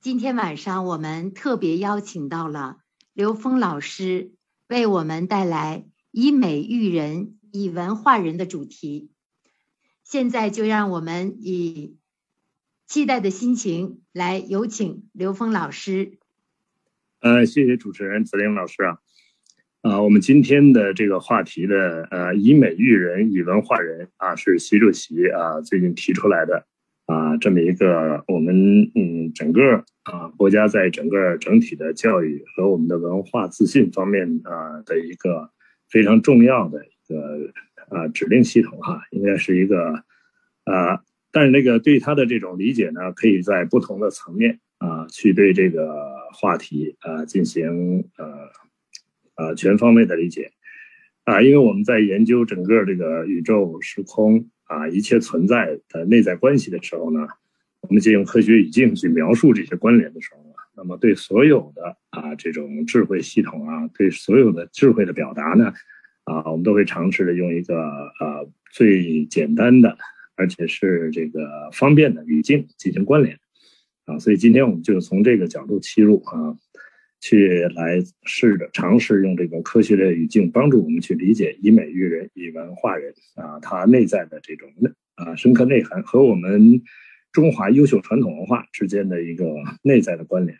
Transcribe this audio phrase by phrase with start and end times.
[0.00, 2.78] 今天晚上我们特别邀请到了
[3.12, 4.32] 刘峰老师，
[4.66, 9.10] 为我们带来“以美育人，以文化人”的主题。
[10.02, 11.98] 现在就让我们以
[12.86, 16.18] 期待的心情来有请刘峰老师。
[17.20, 18.98] 呃，谢谢主持人子玲老师啊。
[19.82, 26.66] 啊，我们今天的这个话题的呃，以美育人，以文化人啊，是习主席啊最近提出来的。
[27.10, 35.50] 啊，这么一个我们嗯，整个啊国家在整个整体的教育和我们的文化自信方面啊的一个
[35.88, 37.52] 非常重要的一个
[37.88, 40.04] 啊指令系统哈，应该是一个
[40.62, 41.02] 啊，
[41.32, 45.92] 但是那个对他的这种理解呢，可以在不同的层面啊去对这个
[46.32, 48.26] 话题啊进行呃
[49.34, 50.52] 呃全方位的理解
[51.24, 54.48] 啊，因为我们在研究整个这个宇宙时空。
[54.70, 57.26] 啊，一切存在的内在关系的时候呢，
[57.80, 65.72] 我们借用科学语境去描述这些关联的时候呢，那么对所有的啊这种智慧系统啊，对所有的智慧的表达呢，
[66.22, 67.76] 啊，我们都会尝试着用一个
[68.20, 69.98] 呃最简单的，
[70.36, 73.36] 而且是这个方便的语境进行关联，
[74.04, 76.56] 啊，所以今天我们就从这个角度切入啊。
[77.20, 86.82] 去来试着尝试用这个科学的语境帮助我们去理解以美育人、以文化人啊，它内在的这种内啊深刻内涵和我们
[87.30, 89.44] 中华优秀传统文化之间的一个
[89.82, 90.58] 内在的关联。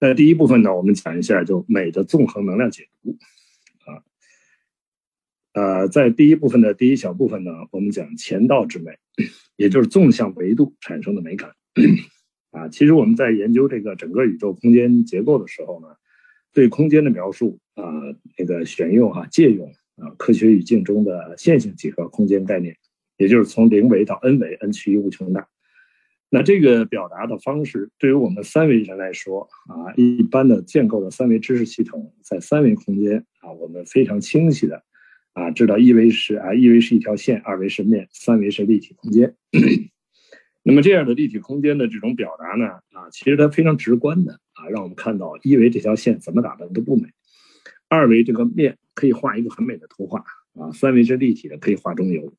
[0.00, 3.18] 那第一部分呢，我们讲一下就美的纵横能量解读
[3.84, 4.02] 啊。
[5.54, 8.92] 呃，在第一部分的第一小部分呢，我们讲前道之美，
[9.56, 11.50] 也就是纵向维度产生的美感。
[12.50, 15.88] 啊，其实我们在研究这个整个宇宙空间结构的时候呢，
[16.52, 17.84] 对空间的描述啊，
[18.38, 22.76] 那个选用哈借用啊科学语境中的线性几何空间概念，
[23.16, 25.48] 也就是从零维到 n 维，n 趋于无穷大。
[26.30, 34.82] 那这个表达的方式，对于我们三维人来说啊，一般的建构的三维知识系统，在三维空间啊，我们非常清晰的
[35.32, 39.34] 啊知道一维是啊一维是一条线，二维是面，三维是立体空间。
[40.68, 47.08] 那么这样的立体空间的这种表达呢，啊，其实它非常直观的啊，让我们看到一维这条线怎么打扮都不美，
[47.88, 50.22] 二维这个面可以画一个很美的图画
[50.60, 52.34] 啊，三维是立体的可以画中游，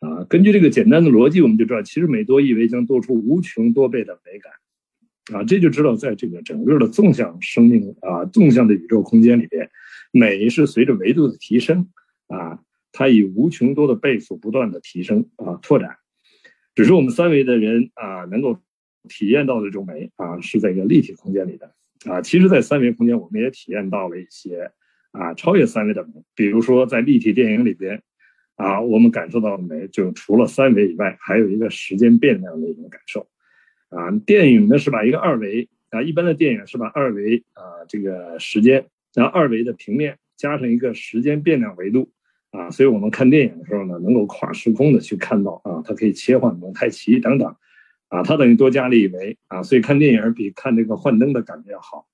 [0.00, 9.70] 啊，根据这个简单的逻辑，我们就知道，其实每多一维将多出无穷多倍的美感，啊，这就知道在这个整个的纵向生命啊，纵向的宇宙空间里边，
[10.12, 11.88] 美是随着维度的提升
[12.26, 12.58] 啊，
[12.92, 15.96] 它以无穷多的倍数不断的提升啊，拓展。
[16.74, 18.58] 只是我们三维的人啊，能够
[19.08, 21.74] 体验到的这种美啊，是在一个立体空间里的
[22.06, 22.22] 啊。
[22.22, 24.70] 其实，在三维空间，我们也体验到了一些
[25.10, 26.22] 啊超越三维的美。
[26.34, 28.02] 比如说，在立体电影里边
[28.56, 33.28] 啊，我们感受到的美，就除了三维以外，还有一个时间变量的一种感受
[33.90, 34.10] 啊。
[34.24, 42.10] 电影呢是把一个二维啊，一般的电影是把二维啊这个时间，然后二维的平面加上一个时间变量维度。
[42.52, 47.56] 啊，所以我们看电影的时候呢，能够跨时空的去看到啊，它可以切换蒙太奇等等，
[48.08, 52.06] 啊，它等于多加了一维啊，所以看电影比看这个幻灯的感觉要好，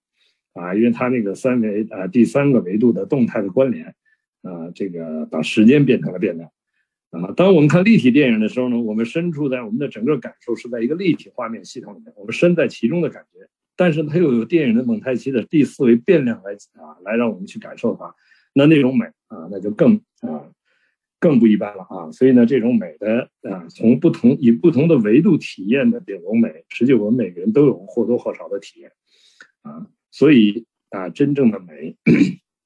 [0.52, 3.86] 啊，因为它那个三维啊第三个维度的动态的关联，
[4.42, 6.48] 啊，这个把时间变成了变量，
[7.10, 18.14] 啊，当我们看立体电影的时候呢，我们身处在我们的整个感受是在一个立体画面系统里面，我们身在其中的感觉，但是它又有电影的蒙太奇的第四维变量来啊来让我们去感受它。
[18.54, 20.50] 那那种美啊，那就更啊，
[21.18, 22.10] 更不一般了啊！
[22.12, 28.92] 所以呢，这种美的啊，从不同以不同的维度体验的这种美，实际我们每个人都有或多或少的体验
[29.62, 29.86] 啊。
[30.10, 31.96] 所以啊，真正的美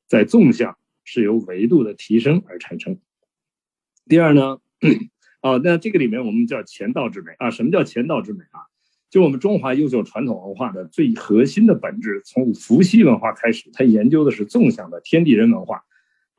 [0.06, 2.98] 在纵向是由维度的提升而产生。
[4.06, 4.58] 第二呢，
[5.40, 7.50] 哦， 那这个里面我们叫前道之美啊。
[7.50, 8.71] 什么叫前道之美啊？
[9.12, 15.82] 就我们中华优秀传统文化的最核心的本质，从伏羲文化开始，它研究的是纵向的天地人文化，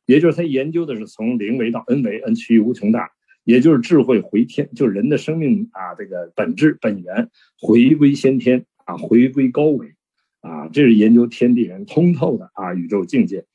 [0.08, 3.12] 也就是它研究的是从零维到 n 维，n 趋于无穷大，
[3.44, 7.30] 也就是智慧回天，就是人的生命啊，这个本质本源
[7.60, 9.94] 回归先天啊，回归高维
[10.42, 13.46] 啊，这是研究天地人通透的啊宇宙境界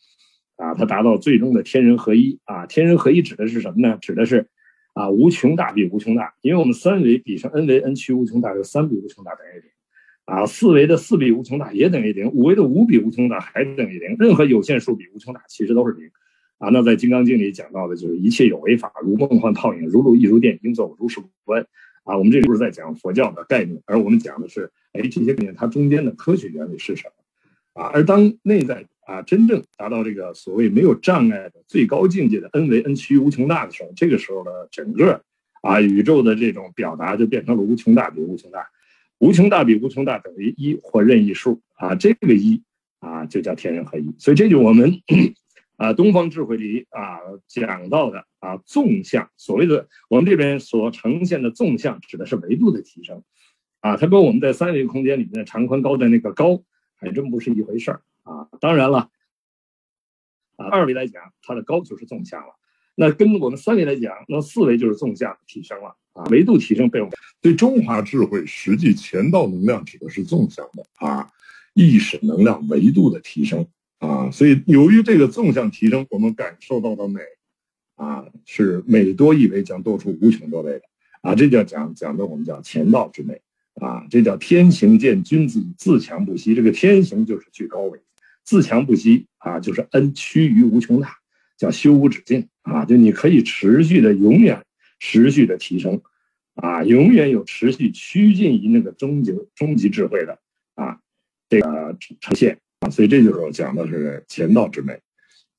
[0.55, 3.99] 啊，它达到最终的天人合一啊，天人合一指的是什么呢？
[4.01, 4.47] 指的是。
[4.99, 9.71] 啊，无穷大比无穷大，因为我们三维比上 n 维，n 趋无穷大，就三比无穷大等于零。
[10.25, 14.17] 啊，四维的四比无穷大也等于零，五维的五比无穷大还等于零。
[14.19, 16.11] 任何有限数比无穷大其实都是零。
[16.59, 21.65] 啊，那在《金刚经》里讲到的就是一切有为法，如梦幻泡影，如露亦如电，应作如是观。
[22.03, 27.05] 啊，我们这里不是在讲佛教的概念，而我们讲的是，哎，这些概念它中间的科学原理是什
[27.75, 27.83] 么？
[27.83, 28.85] 啊，而当内在。
[29.09, 35.23] 啊，真正达到这个所谓没有障碍的最高境界的 n 为 n 趋于无穷大的时候，这个时候呢，整个
[35.63, 38.69] 啊宇宙的这种表达就变成了无穷大比无穷大，
[39.19, 42.63] 无穷大比无穷大等于一或任意数啊，这个一
[43.01, 44.15] 啊就叫天人合一。
[44.19, 45.01] 所以这就我们
[45.79, 53.23] 啊东方智慧里啊讲到的啊纵向，所谓的我们这边所呈现的纵向，指的是维度的提升
[53.81, 56.63] 啊，它跟我们在三维空间里面的长宽高的那个高
[56.97, 58.49] 还真不是一回事儿啊。
[58.61, 59.11] 当然了，
[60.57, 62.55] 啊二维来讲，它的高就是纵向了。
[62.95, 71.31] 那跟我们三维来讲，那四维就是纵向提升了啊，维度提升被我们对中华智慧实际前道能量指的是纵向的啊，
[71.75, 77.21] 意识能量维度的提升啊，所以由于这个纵向提升，我们感受到的美
[77.95, 80.83] 啊是美多一维将多出无穷多维的
[81.23, 83.41] 啊，这叫讲讲的我们叫前道之美
[83.75, 86.53] 啊，这叫天行健，君子自强不息。
[86.57, 88.01] 这个天行就是居高维，
[88.49, 91.15] 自强不息啊，就是恩趋于无穷大。
[91.59, 94.65] 叫修无止境啊，就你可以持续的、永远
[95.01, 96.01] 持续的提升，
[96.55, 100.39] 啊，永远有持续趋近于那个终极终极智慧的
[100.77, 101.01] 啊，
[101.49, 105.01] 这个呈现啊，所以这就是我讲的是前道之美，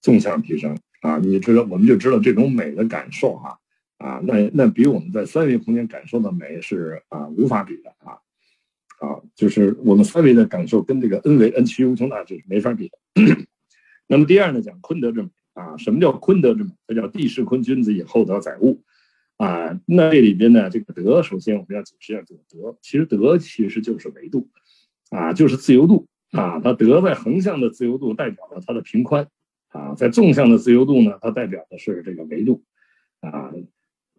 [0.02, 3.58] 纵向提升啊，你知道我们就知道这种美的感受啊
[3.98, 8.18] 啊，那那比我们在三维空间感受的美是啊无法比的啊
[9.00, 12.98] 啊，就是我们三维的感受跟这个 n 维 n 趋无穷大是没法比的。
[14.08, 15.30] 那么第二呢，讲坤德之美。
[15.54, 16.72] 啊，什么叫坤德之美？
[16.88, 18.82] 它叫地势坤君子以厚德载物。
[19.38, 22.78] 啊，那这里边呢，这个德，首先我们要解释一下这个德。
[22.82, 24.50] 其实德其实就是维度，
[25.10, 26.08] 啊，就是自由度。
[26.32, 29.28] 啊，它德在横向的自由度代表了它的平宽，
[29.70, 32.64] 啊，在纵向的自由度呢，它代表的是这个维度。
[33.22, 33.52] 啊，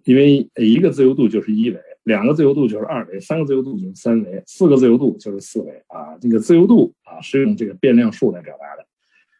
[0.04, 1.80] 因为一个自由度就是一维，
[2.10, 5.70] 两个自由度就是二维，三个自由度就是三维，四个自由度就是四维。
[5.86, 8.84] 啊，这个自由度啊是用这个变量数来表达的。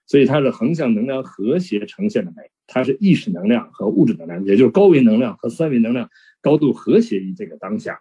[0.06, 6.08] 所以它是横向能量和谐呈现的美，它是意识能量和物质能量，也就是高维能量和三维能量
[6.40, 8.00] 高度和谐于这个当下，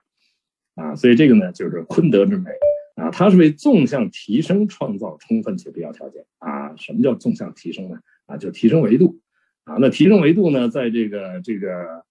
[0.76, 2.50] 啊，所以这个呢就是坤德之美，
[2.96, 8.00] 啊，它是为纵向提升创造充分且必要条件，啊，什么叫纵向提升呢？
[8.26, 9.20] 啊，就提升维度，
[9.66, 12.04] 啊，那提升维度呢，在这个这个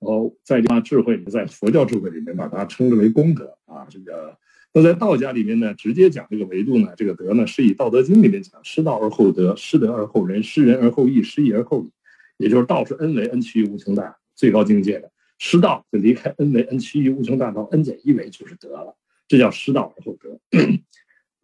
[0.00, 4.36] 哦，在这智慧里，在佛教智慧里面把它称之为功德，啊，这个。
[4.72, 11.88] 那在道家里面呢，直接讲这个维度呢，这个德呢，是以《道德经》里面讲“失道而后德，失德而后仁，失仁而后义，失义而后礼”，
[12.36, 18.94] 也就是道是恩为 n 趋于无穷大最高境界的，失道就离开恩为 n 趋于无穷大到恩减一维就是德了，
[19.26, 20.38] 这叫失道而后德。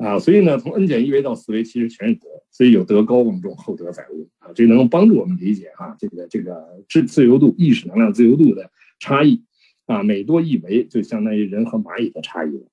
[0.05, 0.19] 啊。
[0.19, 9.45] 所以呢，从 n 减一维到四维其实全是德，所以有德高望重，厚德载物啊，这能帮助我们理解哈这个这个自自由度、意识能量自由度的差异
[9.87, 12.67] 啊，每多一维就相当于人和蚂蚁的差异了。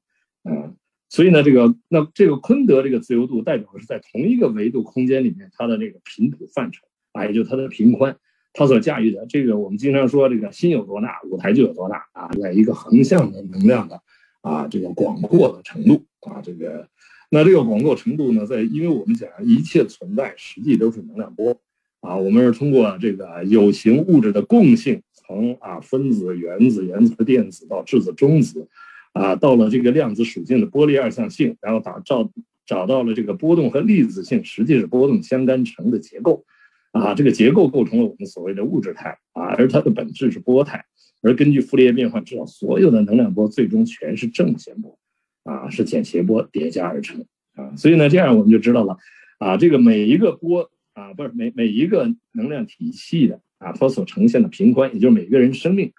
[0.44, 0.76] 嗯，
[1.10, 8.16] 所以呢，这个那这个坤德这个自由度代表的是在同一个维度空间里面，它的这个频谱范畴啊，也就它的频宽，
[8.54, 14.02] 它所驾驭的这个我们经常说这个心有多大，舞台就有多大啊，在一个横向的能量的
[14.42, 16.88] 啊这个广阔的程度啊，这个
[17.30, 21.60] 那这个广阔程度呢，在因为我们讲一切存在实际都是能量波
[22.02, 28.68] 啊，我们是通过这个有形物质的共性，从啊分子、原子、原子和、电子到质子、中子。
[29.12, 32.32] 啊，到了这个量子属性的波粒二象性，然后打造
[32.64, 36.46] 找到了这个波动和粒子性实际是波动相干成的结构，
[36.92, 40.86] 啊，这个结构构成了我们所谓的物质态啊，而它的本质是波态，
[41.24, 44.96] 而根据傅里叶变换知道，所有的能量波最终全是正弦波，
[45.44, 47.26] 啊，是简谐波叠加而成。
[47.56, 48.98] 啊，所以呢，这样我们就知道了，
[49.38, 55.92] 啊，这个每一个波啊，不是每每一个能量体系的啊，它所呈现的频宽，也就是每个人生命。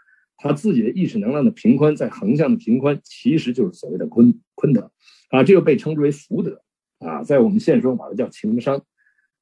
[0.42, 4.90] 他自己的意识能量的平宽，在横向的平宽，其实就是所谓的坤坤德，
[5.28, 6.62] 啊，这个被称之为福德，
[6.98, 8.82] 啊，在我们现实中把它叫情商，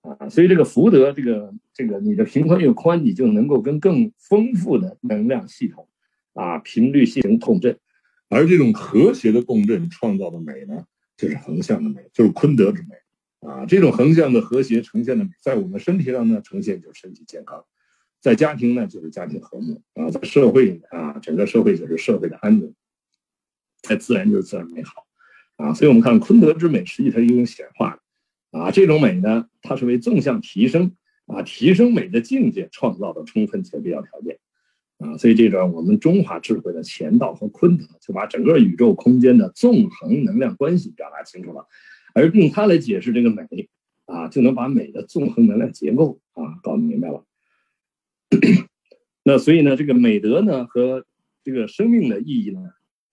[0.00, 5.86] 啊，所以这个福德，这个这个你的平宽越宽，你就能够跟更丰富的能量系统，
[6.34, 7.78] 啊，频率系统共振，
[8.28, 10.84] 而这种和谐的共振创造的美呢，
[11.16, 17.64] 就是横向的美，就是坤德之美，啊，这种横向的和谐呈现的，在我们身体上呢，呈现就是身体健康。
[18.20, 22.72] 在家庭呢，就是家庭和睦啊；在社会啊，整个社会就是社会的安宁；
[23.80, 25.06] 在自然就是自然美好
[25.56, 25.72] 啊。
[25.72, 27.96] 所以，我们看坤德之美，实际它是一种显化
[28.50, 28.70] 的啊。
[28.72, 34.38] 这种美呢，它是为纵向提升啊，提升美的境界创造的充分且必要条件
[34.98, 35.16] 啊。
[35.16, 41.66] 所以，这段我们中华智慧的乾道和坤德，就把整个宇宙空间的纵横能量关系表达清楚了，
[42.14, 43.42] 而用它来解释这个美
[44.06, 47.24] 啊，就能把美的纵横能量结构啊搞明白了。
[49.24, 51.04] 那所以呢，这个美德呢和
[51.44, 52.60] 这个生命的意义呢，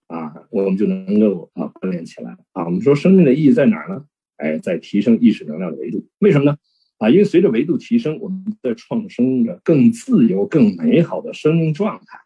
[0.07, 2.65] 啊，我们就能够啊关联起来啊。
[2.65, 4.05] 我们说生命的意义在哪呢？
[4.37, 6.05] 哎，在提升意识能量的维度。
[6.19, 6.57] 为什么呢？
[6.97, 12.19] 啊，因为随着维度提升，我们在创生着更自由、更美好的生命状态。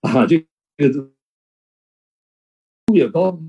[0.00, 0.46] 啊，这
[0.76, 1.10] 个度
[2.92, 3.42] 越高，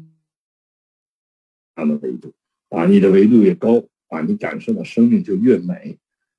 [1.75, 2.33] 样的维度
[2.69, 5.97] 啊，你的维度越高啊，你感受到生命就越美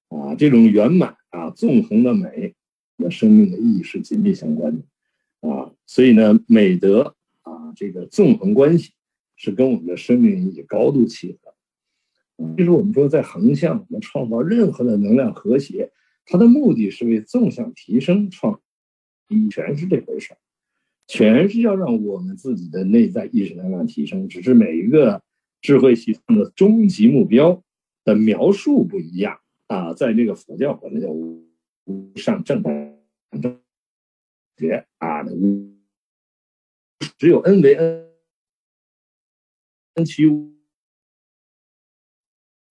[0.08, 2.54] 啊，这种圆满啊、纵横的美，
[2.96, 8.94] 和生命的意义是紧密相关的啊，所以呢，美德啊，这个纵横关系
[9.37, 11.46] 是跟我们的生命意义高度契合。
[12.57, 15.90] 其实我们说，在横向我们创造任何的能量和谐，
[16.25, 18.61] 它的目的是为纵向提升创，
[19.50, 20.38] 全是这回事儿。
[21.09, 25.23] 全是要让我们自己的内在意识能量提升，只是每一个
[25.61, 27.62] 智慧系统的终极目标
[28.05, 29.38] 的描述不一样
[29.69, 29.95] 啊。
[29.95, 31.47] 在这个佛教管它叫无
[32.16, 32.61] 上正
[33.40, 33.61] 正
[34.57, 35.76] 觉啊，无
[37.16, 37.75] 只有 N 为
[39.95, 40.26] N，N 趋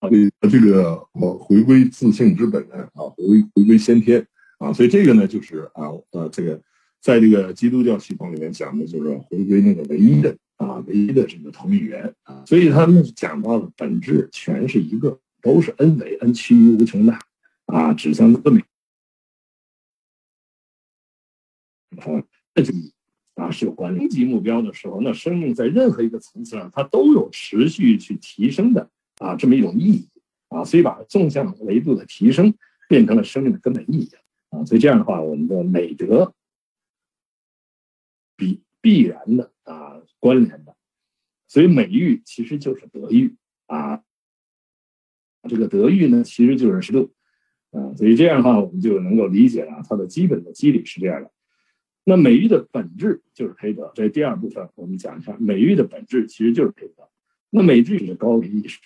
[0.06, 0.96] 啊，这个
[1.40, 4.26] 回归自性之本啊，回归回归先天
[4.60, 6.62] 啊，所以这个呢就是啊呃这个。
[7.02, 17.20] 在这个基督教系统里面讲的就是回归那个唯一的啊，唯一的这个同一源啊，所以他们讲到的本质全是一个，都是 n 为 n 趋于无穷大
[17.68, 18.60] 啊，指向这么
[21.98, 22.24] 啊，
[22.56, 22.74] 这就
[23.36, 23.96] 啊是有关。
[23.96, 30.10] 终极目标的时候，那生命在任何一个层次上，它都有持续去提升的啊这么一种意义
[30.50, 32.54] 啊，所以把纵向维度的提升
[32.88, 34.10] 变成了生命的根本意义
[34.50, 36.34] 啊，所以这样的话，我们的美德。
[38.38, 40.76] 必必然的啊，关联的，
[41.48, 43.34] 所以美育其实就是德育
[43.68, 44.04] 啊。
[45.48, 47.14] 这个德育呢，其实就是适度
[47.72, 47.96] 啊。
[47.96, 51.32] 所以这样的话，我们就能够理解了它的基本的机理是这样的。
[52.04, 57.10] 那美育的本质就是培德，这第二部分，我们讲一下美育的本质其实就是培德。
[57.52, 58.82] 那美育是高于意识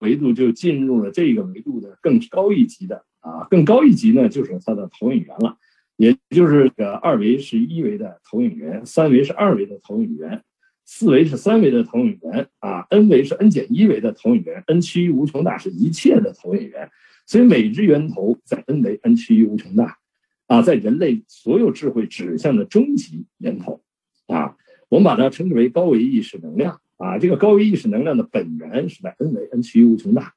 [0.00, 5.56] 维度，就进入了这个维度的更高一级的啊，更高一级呢，就是它的投影源了。
[5.96, 10.42] 也就是这个二维是一维的投影源，三维是二维的投影源，
[10.84, 16.90] 四维是三维的投影源啊，n 维是 n 减一维的投影源，n 趋于无穷大是一切的投影源，
[17.26, 19.96] 所以每只源头在 n 维 n 趋于无穷大
[20.48, 23.80] 啊，在人类所有智慧指向的终极源头
[24.26, 24.54] 啊，
[24.90, 30.34] 我们把它称之为高维意识能量啊，这个高维意识能量的本源是在 n 维 n 趋于无穷大。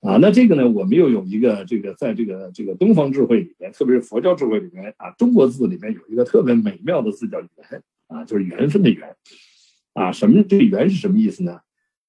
[0.00, 9.14] 啊，那这个呢，我们又有一个这个，在这个这个东方智慧里面，特别是佛教智慧里面啊，中国字里面有一个特别美妙的字叫“缘”，啊，就是缘分的缘，
[9.92, 11.60] 啊，什么这缘是什么意思呢？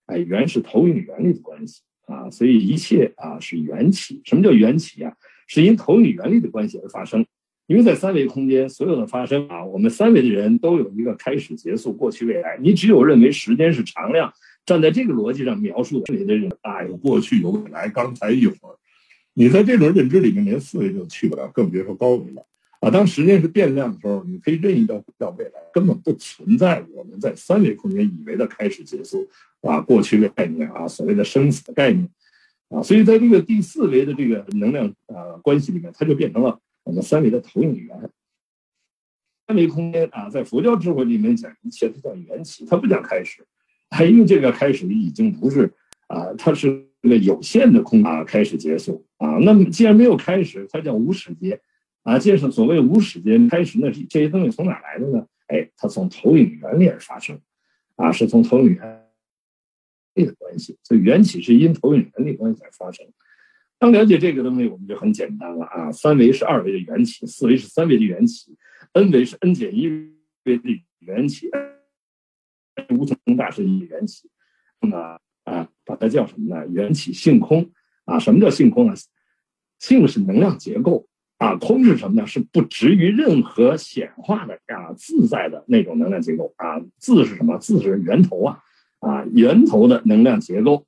[0.06, 4.22] 哎，缘是投影原理的关系啊，所以一切啊是缘起。
[4.24, 5.14] 什么叫缘起啊？
[5.48, 7.26] 是因投影原理的关系而发生。
[7.68, 12.58] 因为在三维空间，所有的发生啊，我们三维的人都有一个开始、结束、过去、未来。
[12.62, 14.34] 你只有认为时间是常量。
[14.64, 18.78] 站在这个逻辑上描述的，你的人啊，有过去有未来，刚才一会儿，
[19.34, 22.46] 你在这种认知里面连四维都去不了，更别说高维了
[22.80, 22.92] 啊！
[22.92, 29.28] 当时间是变量的时候，你可以任意到到未来，根本不存在我们在三维空间以为的开始结束
[29.62, 32.08] 啊，过去的概念啊，所谓的生死的概念
[32.70, 38.10] 啊，所以在这个第四维的这个能量啊关系里面，它就变成了我们三维的投影源。
[39.48, 43.46] 三维空间啊，在佛教智慧里面讲，一切都叫缘起，它不讲开始。
[43.90, 45.72] 它因为这个开始已经不是
[46.08, 49.38] 啊，它是一个有限的空啊，开始结束啊。
[49.40, 51.60] 那么既然没有开始，它叫无始间
[52.04, 52.18] 啊。
[52.18, 55.28] 这是所谓无始间开始，那这些东西从哪来的呢？
[55.48, 57.38] 哎，它从投影原理而发生
[57.98, 59.08] 啊，是从投影原
[60.14, 60.78] 理的关系。
[60.84, 63.06] 所以缘起是因投影原理关系而发生。
[63.82, 65.92] 当了解这个东西，我们就很简单了啊。
[65.92, 68.56] 三维是二维的缘起，四维是三维的缘起
[68.94, 69.88] ，n 维是 n 减一
[70.44, 71.50] 维的缘起。
[72.90, 74.30] 无穷大是一缘起，
[74.82, 76.68] 那么啊，把它叫什么呢？
[76.68, 77.72] 缘起性空
[78.06, 78.20] 啊？
[78.20, 78.94] 什么叫性空啊？
[79.80, 81.08] 性是能量结构
[81.38, 82.28] 啊，空是什么呢？
[82.28, 86.80] 是不执于任何显化的啊，自在的那种能量结构啊。
[87.00, 87.58] 自是什么？
[87.58, 88.60] 自是源头啊
[89.00, 90.86] 啊，源头的能量结构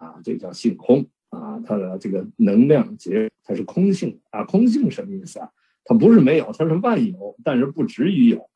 [0.00, 1.60] 啊，这叫性空啊。
[1.60, 5.52] 它的这个能量结它是空性啊，空性什么意思啊？
[5.84, 8.50] 它不是没有，它是万有，但是不止于有。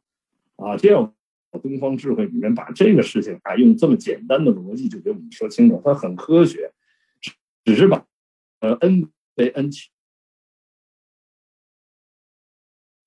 [0.56, 1.14] 啊，这样
[1.62, 6.72] 东方智慧里面把这个事情啊，用这么简单的逻辑就给我们说清楚，它很科学，
[7.64, 8.06] 只是把
[8.60, 9.90] 呃 n 为 n 起，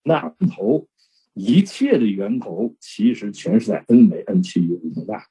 [0.03, 0.87] 那头
[1.33, 5.25] 一切的源头其实全是在 n 为 n 趋于无穷大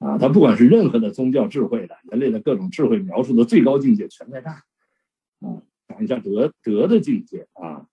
[0.00, 7.86] 啊，它不管是任何的宗教智慧的人类的各种智慧描述的最高境界全在这啊，讲一下德德的境界啊，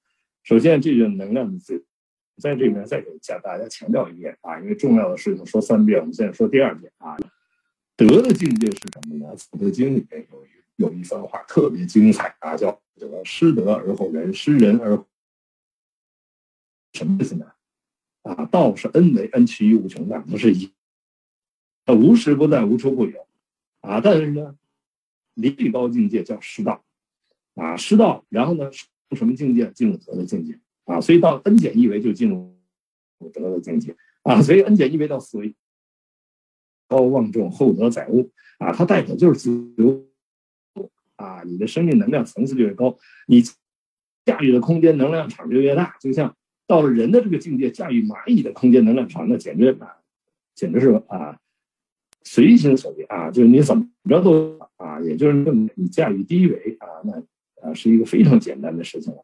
[0.43, 1.83] 首先这个能量的最。
[2.39, 7.17] 在这边再给向大家强调一遍啊，因为重要的事情说三遍，我们现在说第二遍啊。
[7.95, 9.35] 德的境界是什么呢？
[9.51, 15.03] 《道德经》里面有一有一番话特别精彩啊，叫“这个失德而后仁，失仁而
[16.93, 17.47] 什么意思呢？
[18.21, 20.71] 啊，道是恩为恩，其于无穷大，不是一，
[21.94, 23.27] 无时不在，无处不有，
[23.82, 24.56] 啊，但是呢，
[25.36, 26.84] 离最高境界叫失道，
[27.56, 28.70] 啊，失道，然后呢，
[29.10, 29.72] 从什么境界？
[29.72, 32.56] 进入德的境界，啊，所以到 n 减一维就进入
[33.34, 35.56] 德的境界，啊，所以 n 减一维到四维，
[36.88, 40.06] 高望重，厚德载物，啊，它代表就是自由，
[41.15, 43.41] 啊，你的生命能量层次就越高，你
[44.25, 46.36] 驾驭的空间能量场就越大，就像。
[46.70, 50.00] 到了人的这个境界，驾驭蚂蚁的空间能量场，那简直啊，
[50.53, 51.39] 简直是啊，
[52.27, 55.34] 随心所欲啊，就是你怎么着都啊，也就是
[55.75, 57.13] 你驾驭低维啊，那
[57.69, 59.24] 啊是一个非常简单的事情了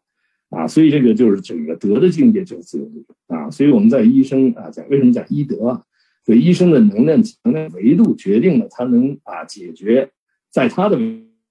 [0.50, 5.84] 啊，所以这个就是整个德的境界就是自由度啊，所以我们在医生啊讲为什么讲医德啊，
[6.26, 10.10] 对医生的能量能量维度决定了他能啊解决
[10.50, 10.98] 在他的，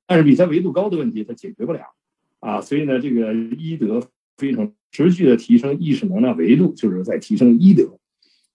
[0.07, 1.83] 但是比他维度高的问题他解决不了
[2.41, 4.03] 啊，所以呢这个医德
[4.37, 4.73] 非常。
[4.95, 7.99] 持续的提升意识能量维度，就是在提升医德，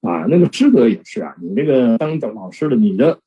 [0.01, 1.36] 啊，那个知德也是啊。
[1.42, 3.20] 你那个当老师的，你的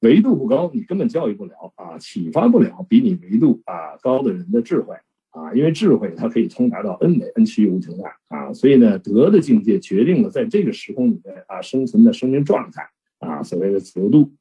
[0.00, 4.96] 维度不高，你根本教育不了啊，启发不了比你维度啊高的人的智慧
[5.30, 5.54] 啊。
[5.54, 8.52] 因为智慧它可以通达到 n 美 n 趋无穷大啊。
[8.52, 14.32] 所以呢，德的境界决定了在这个时空里面啊生存的生命状态啊，所谓的自由度。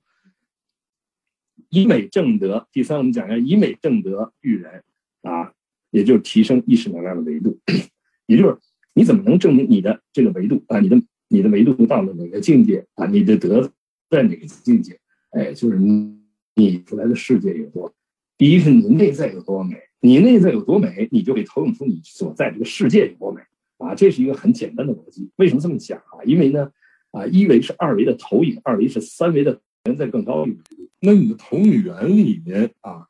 [1.70, 4.84] 以美正德，第三我们讲一下以美正德育人
[5.22, 5.54] 啊。
[5.92, 7.60] 也就是提升意识能量的维度，
[8.28, 8.56] 也就是
[8.94, 10.80] 你怎么能证明你的这个维度啊？
[10.80, 13.06] 你的你的维度到了哪个境界啊？
[13.08, 13.72] 你的德
[14.10, 15.00] 在哪个境界？
[15.30, 16.20] 哎，就是你
[16.56, 17.94] 你出来的世界有多？
[18.38, 23.42] 第一是你内在有多美，你内在有多美，你就会投影出你所在这个世界有多美
[23.78, 23.96] 啊！
[23.96, 25.30] 这是一个很简单的逻辑。
[25.38, 26.22] 为什么这么讲啊？
[26.26, 26.70] 因为呢，
[27.12, 30.58] 啊，一维是二维的投影，二维是三维的人在更高一维。
[31.00, 33.08] 那你的投影源里面啊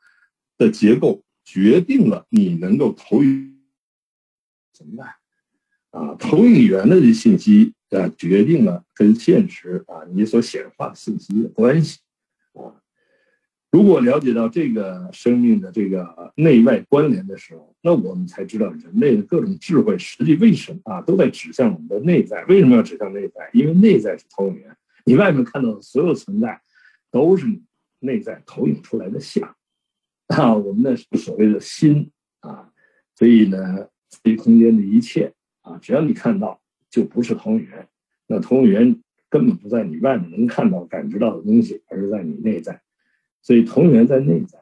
[0.56, 1.22] 的结构。
[1.42, 3.58] 决定了你能够投影
[4.72, 5.08] 怎么办
[5.90, 6.14] 啊？
[6.14, 11.98] 投影源的信息啊，决定了跟现实啊你所显化信息的关系。
[13.72, 22.44] 如果了解到这个生命的这个内外关联的时候，那我们才知道人类的各种智慧实际为什么啊都在指向我们的内在。
[22.46, 23.48] 为什么要指向内在？
[23.52, 26.60] 因为内在是投影源，你外面看到的所有存在，
[27.12, 27.62] 都是你
[28.00, 29.54] 内在投影出来的像。
[30.26, 32.72] 啊，我们的所谓的心啊，
[33.14, 33.88] 所以呢，
[34.24, 37.88] 这空间的一切啊，只要你看到，就不是同源。
[38.26, 42.82] 那同源根本不在你外面能看到、感知到的东西，而是在你内在。
[43.42, 44.58] 所以同源在内在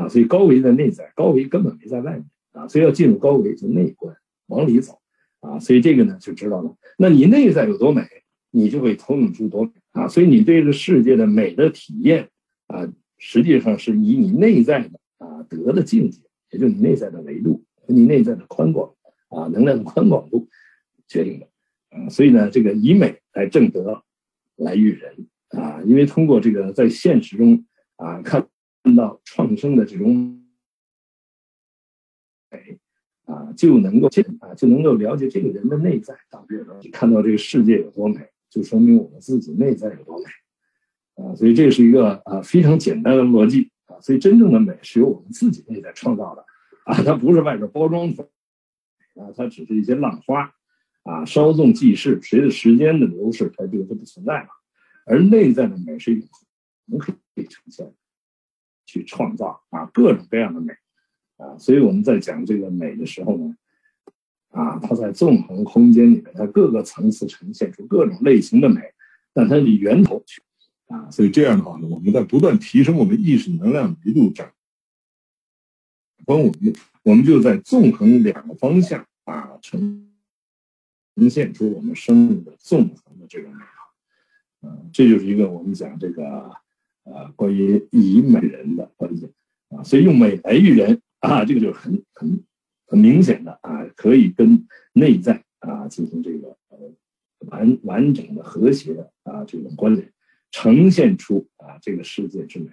[0.00, 2.66] 啊，所以高维在内在，高维根本没在外面啊。
[2.66, 4.98] 所以要进入高维，就内观，往里走
[5.40, 5.58] 啊。
[5.58, 6.74] 所以这个呢，就知道了。
[6.98, 8.02] 那你内在有多美，
[8.50, 10.08] 你就会投影出多美啊。
[10.08, 12.28] 所以你对这世界的美的体验
[12.66, 12.92] 啊。
[13.18, 16.20] 实际上是以你内在的啊德的境界，
[16.50, 18.92] 也就是你内在的维度和你内在的宽广
[19.30, 20.46] 啊能量的宽广度
[21.08, 21.48] 决定的。
[21.90, 24.02] 啊，所以呢，这个以美来正德，
[24.56, 25.26] 来育人。
[25.50, 27.64] 啊，因为通过这个在现实中
[27.94, 28.48] 啊看
[28.96, 30.44] 到创生的这种
[32.50, 32.78] 美
[33.26, 36.16] 啊，就能够见啊就能够了解这个人的内在，
[36.92, 40.24] 看到这个世界有多美，就说明我们自己内在有多美。
[41.24, 43.70] 啊，所以这是一个啊非常简单的逻辑。
[43.86, 46.44] 啊，所以真正的美是由我们自己内在创造的。
[46.84, 48.24] 啊，它不是外边包装的。
[49.14, 50.52] 啊，它只是一些浪花
[51.06, 54.48] 啊，稍纵即逝，随着时间的流逝，它这个就不存在了。
[55.06, 56.28] 而内在的美是永
[56.98, 57.94] 恒可以呈现、
[58.84, 60.72] 去创造啊各种各样的美
[61.36, 63.56] 啊，所以我们在讲这个美的时候呢，
[64.50, 68.80] 啊，它在纵横空间里面，它各个层次呈现出各种类型的美，
[69.32, 70.42] 但它的源头去。
[70.88, 74.48] 啊，所以这样的话呢，我们在不断提升我们意识能量维度长，
[76.24, 80.05] 关我们，我们就在纵横两个方向啊，呈
[81.16, 83.94] 呈现出我们生命的纵横的这种美好。
[84.62, 86.52] 嗯，这就是一个我们讲这个
[87.04, 89.30] 呃关于以美人的关键
[89.70, 92.44] 啊，所以用美来育人啊，这个就是很很
[92.86, 96.78] 很明显的啊，可以跟内在啊进行这个呃
[97.48, 100.12] 完完整的和谐的啊这种关联。
[100.52, 102.70] 呈现出啊这个世界之美，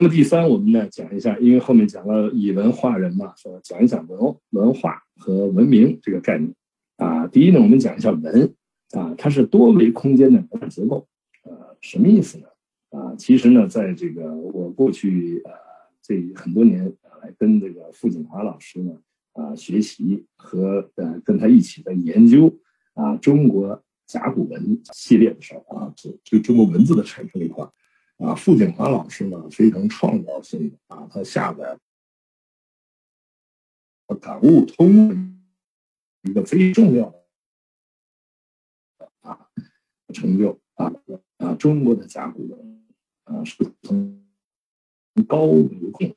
[0.00, 6.54] 那么第三，我们呢讲一下，因为后面讲了以文化人嘛，说讲一讲文文化和文明这个概念
[6.98, 7.26] 啊。
[7.26, 8.54] 第一呢，我们讲一下文
[8.92, 11.08] 啊，它是多维空间的结构，
[11.42, 12.46] 呃，什么意思呢？
[12.90, 15.50] 啊，其实呢，在这个我过去呃
[16.00, 16.84] 这很多年
[17.20, 18.92] 来跟这个傅锦华老师呢
[19.32, 22.56] 啊学习和呃跟他一起在研究
[22.94, 23.82] 啊中国。
[24.08, 27.62] 甲骨文系列的时候啊，就就中国文字的产生一块
[28.18, 31.78] 啊，傅景华老师呢非常创造性的啊，他下载
[34.20, 35.40] 感悟通
[36.22, 37.08] 一个非重要
[38.98, 39.48] 的啊
[40.12, 40.92] 成就啊
[41.36, 42.84] 啊，中国的甲骨文
[43.24, 44.26] 啊是从
[45.28, 46.16] 高为重，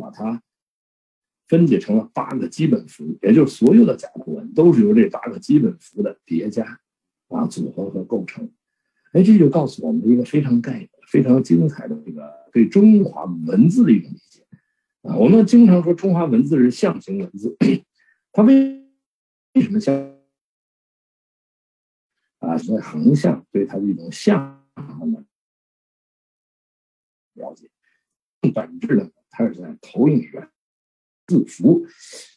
[0.00, 0.42] 把它
[1.48, 6.78] 分解成了八个基本符，也就是所有的甲骨文都是由这八个基本符的叠加
[7.28, 8.52] 啊组合和构成。
[9.12, 14.44] 哎，这就告诉我们一个非常概念、非常精彩的这个对中华文字的一种理解
[15.02, 15.16] 啊。
[15.16, 17.56] 我们经常说中华文字是象形文字，
[18.32, 18.84] 它为
[19.54, 19.94] 为什么象
[22.38, 22.58] 啊？
[22.58, 25.24] 所以横向对它的一种象的
[27.34, 27.70] 了解
[28.40, 30.48] 更，本质的，它是在投影源。
[31.26, 31.84] 字符，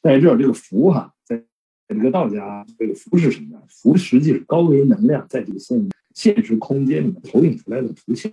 [0.01, 1.45] 在这儿这个符哈，在
[1.87, 3.63] 这个道家，这个符是什么呢？
[3.69, 8.31] 符实际是高维能量在这个现现实空间里面投影出来的图像，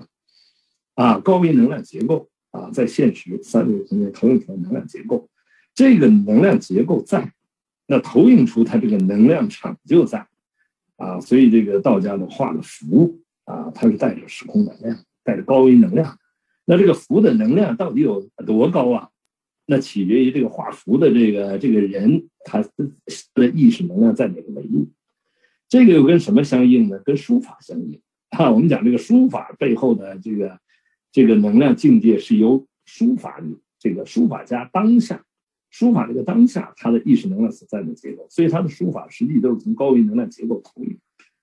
[0.97, 5.29] 啊，高维能量结构啊，在现实三维空间投影出来能量结构，
[5.75, 7.33] 这个能量结构在，
[7.87, 10.27] 那投影出它这个能量场就在，
[10.97, 16.19] 啊，所以这个道家的画的符啊，它是带着时空能量，带着高维能量，
[16.65, 19.09] 那这个符的能量到底有多高啊？
[19.69, 22.65] 那取决于这个画符的这个这个人，他
[23.35, 24.89] 的意识能量在哪个维度？
[25.69, 27.01] 这个又跟什么相应呢？
[27.05, 28.49] 跟书法相应啊。
[28.49, 30.57] 我们讲这个书法背后的这个
[31.13, 33.43] 这个能量境界，是由书法
[33.79, 35.25] 这个书法家当下
[35.71, 40.99] 书法这个当下他的意识能量所在的结构，所以他的书法实际都是从高维能量结构投影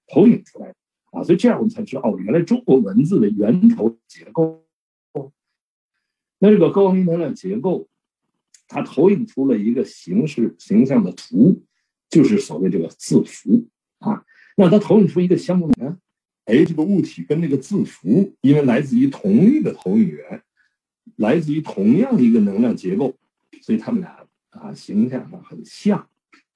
[0.07, 0.75] 投影出来的
[1.11, 1.23] 啊。
[1.23, 4.63] 所以这样我们才知道哦，原来中国文字的源头结构。
[6.39, 7.87] 那这个高维能量结构。
[8.65, 11.61] 它投影出了一个形式形象的图，
[12.09, 13.67] 就是所谓这个字符
[13.99, 14.23] 啊。
[14.57, 15.99] 那它投影出一个相呢？
[16.45, 20.41] 哎，这个物体跟那个字符，因为来自于同一个投影源，
[21.15, 23.15] 来自于同样一个能量结构，
[23.61, 26.05] 所以他们俩啊形象上很像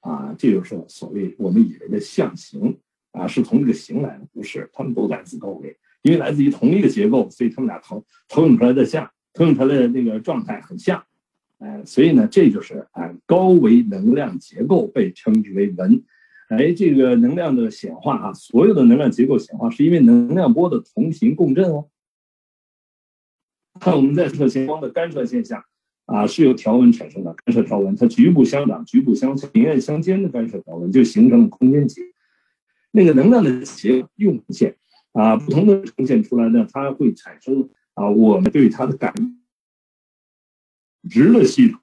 [0.02, 0.36] 啊。
[0.38, 2.78] 这就是所谓我们以为的象形
[3.12, 4.70] 啊，是从这个形来的，不是？
[4.74, 11.02] 他们都来自高维，因为来自于同一个结构，所以他们俩投投影出来的像，投影出来的那个状态很像。
[11.60, 16.04] 哎，所以呢，这就是啊，高维能量结构被称之为文。
[16.48, 21.90] 哎，这个能量的显化啊，所有的能量结构显化是因为能量波的同频共振哦。
[23.80, 25.64] 看我们在射线光的干涉现象
[26.06, 32.02] 啊，是由条纹产生的干涉条纹，它局部相挡、局部相明暗相间的干涉条纹就形成了空间结。
[32.92, 34.78] 那个能量的结用线
[35.12, 39.14] 啊，不同的呈现出来呢，它会产生啊，我们对它的感。
[41.10, 41.80] 知的系统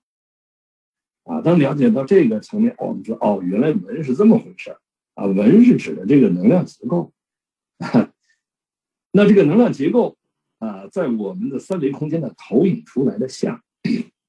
[1.25, 4.77] 啊，当了解到这个层面，我们说哦，原来文是这么回事
[5.15, 5.25] 啊。
[5.25, 7.13] 文是指的这个能量结构，
[9.11, 10.19] 那这个能量结构
[10.59, 13.63] 啊，在我们的三维空间的投影出来的像，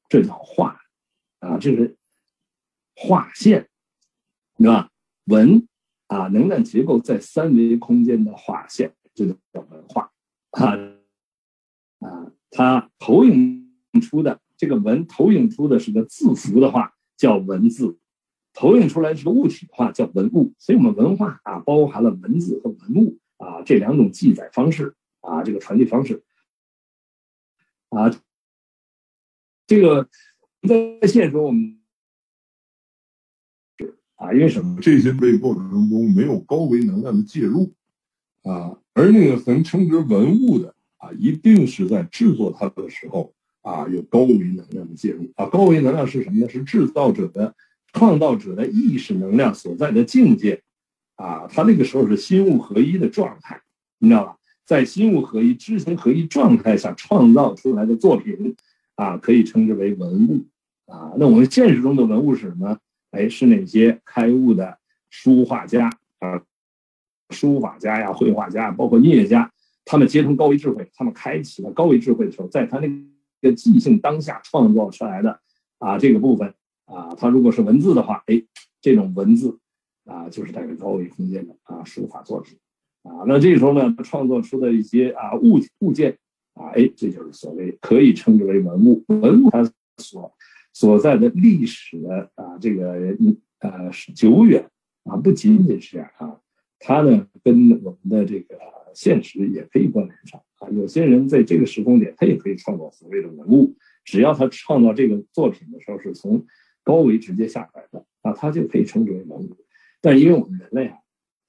[0.07, 0.79] 这叫画
[1.39, 1.97] 啊，这是
[2.95, 3.67] 画线，
[4.57, 4.89] 对吧？
[5.25, 5.67] 文
[6.07, 10.11] 啊，能量结构在三维空间的画线，这个叫文化
[10.51, 10.71] 啊
[11.99, 13.69] 啊，它投影
[14.01, 14.39] 出的。
[14.57, 17.97] 这个文投影出的是个字符的话，叫文字；
[18.53, 20.53] 投影出来是个物体的话，叫文物。
[20.57, 26.23] 所以，我们文化啊，包含了文字和文物啊这两种记载方式啊，这个传递方式
[27.89, 28.09] 啊。
[29.67, 30.07] 这个
[30.67, 31.81] 在现实我们
[34.15, 34.79] 啊，因为什么？
[34.81, 37.73] 这些被过程中没有高维能量的介入
[38.43, 43.33] 啊，而那个能称之文物的啊，一定是在制作它的时候。
[43.65, 45.47] 啊，有高维能量的介入啊！
[45.47, 46.47] 高维能量是什么呢？
[46.47, 47.55] 是制造者的、
[47.93, 50.61] 创造者的意识能量所在的境界
[51.15, 51.47] 啊！
[51.51, 53.59] 他那个时候是心物合一的状态，
[53.97, 54.37] 你知道吧？
[54.67, 58.55] 在心物合一、知行合一状态下创造出来的作品
[58.93, 60.45] 啊，可以称之为文物
[60.85, 61.13] 啊。
[61.17, 62.77] 那我们现实中的文物是什么？
[63.09, 64.77] 哎，是那些开悟的
[65.09, 66.39] 书画家啊、
[67.31, 69.51] 书法家呀、绘画家，包括音乐家，
[69.85, 72.87] 他们接通高维智慧，他们开启了高维智慧的时候，在他那。
[73.41, 75.39] 个即兴当下创造出来的
[75.77, 76.53] 啊，这个部分
[76.85, 78.43] 啊，它如果是文字的话，哎，
[78.81, 79.59] 这种文字
[80.05, 82.57] 啊，就是带着高维空间的啊书法作品
[83.03, 83.23] 啊。
[83.27, 86.17] 那这时候呢，创作出的一些啊物物件
[86.53, 89.03] 啊，哎，这就是所谓可以称之为文物。
[89.07, 90.31] 文物它所
[90.73, 93.15] 所在的历史的啊这个
[93.59, 94.69] 呃久远
[95.03, 96.39] 啊，不仅仅是啊，
[96.79, 98.57] 它呢跟我们的这个
[98.93, 100.41] 现实也可以关联上。
[100.59, 106.45] 啊，有些人在这个时空点，他也可以创造所谓的文物，只要他创造这个作品的时候是从
[106.83, 109.57] 高维直接下来的啊，他就可以称之为文物。
[110.01, 110.97] 但是因为我们人类啊，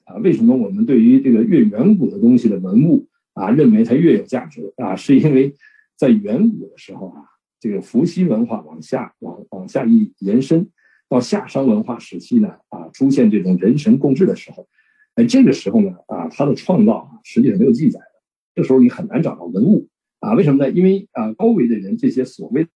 [0.04, 4.96] 啊，为什么我们对于这个越远古的东西的文物啊，认为它越有价值啊？
[4.96, 5.54] 是因为
[5.96, 7.22] 在远古的时候啊，
[7.60, 10.68] 这个伏羲文化往下往往下一延伸
[11.08, 14.66] 到夏商文化时期呢，啊，出现这种人神共治的时候，
[15.14, 18.15] 哎，这个时候呢，啊，他的创造啊，实际上没有记载的。
[18.56, 19.88] 这时候你很难找到文物
[20.18, 20.72] 啊，为什么呢？
[20.72, 22.66] 因为啊，高维的人这些所谓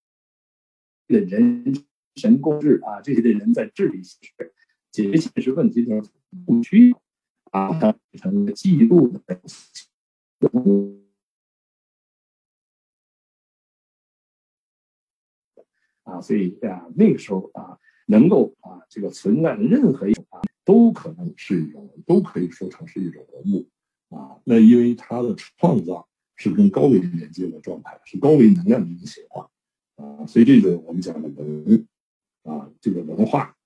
[1.08, 1.74] 的人
[2.16, 4.02] 神共治啊，这些的人在治理
[4.92, 6.08] 解决现实问题的时候
[6.44, 7.02] 不需要
[7.50, 9.20] 啊，他成了记录的
[16.04, 17.80] 啊，所以啊，那个时候啊。
[18.06, 23.68] 能够啊，这个存在的任何一种啊，都可能是一种，都可以说成是一种文物
[24.10, 24.36] 啊。
[24.44, 29.48] 那因为它的创造是跟高维连接的状态，是高维能量的一种显化
[29.96, 31.88] 啊，所以这个我们讲的文
[32.44, 33.56] 啊，这个文化。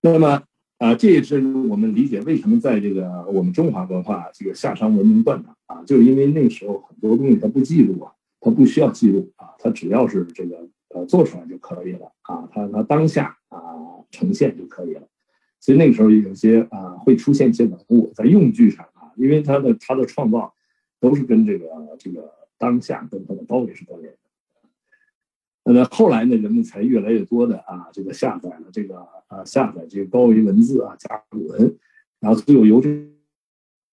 [0.00, 0.42] 那么
[0.78, 10.68] 啊，这也是我们理解为什么在这个我们中华文化这个夏商文明断档啊，就是因为那时候很多东西它不记录啊，它不需要记录啊，它只要是这个。
[10.90, 13.58] 呃，做出来就可以了啊，它它当下啊
[14.12, 15.02] 呈现就可以了，
[15.64, 20.52] 所以那个时候有些啊会出现一些文物在用具上啊，因为它的它的创造
[21.00, 21.66] 都是跟这个
[21.98, 24.18] 这个当下跟它的高维是关联的。
[25.64, 28.98] 那么后来呢，人们才越来越多的啊这个下载了这个
[29.28, 31.78] 啊下载这个高维文字啊甲骨文，
[32.20, 32.90] 然后最后由这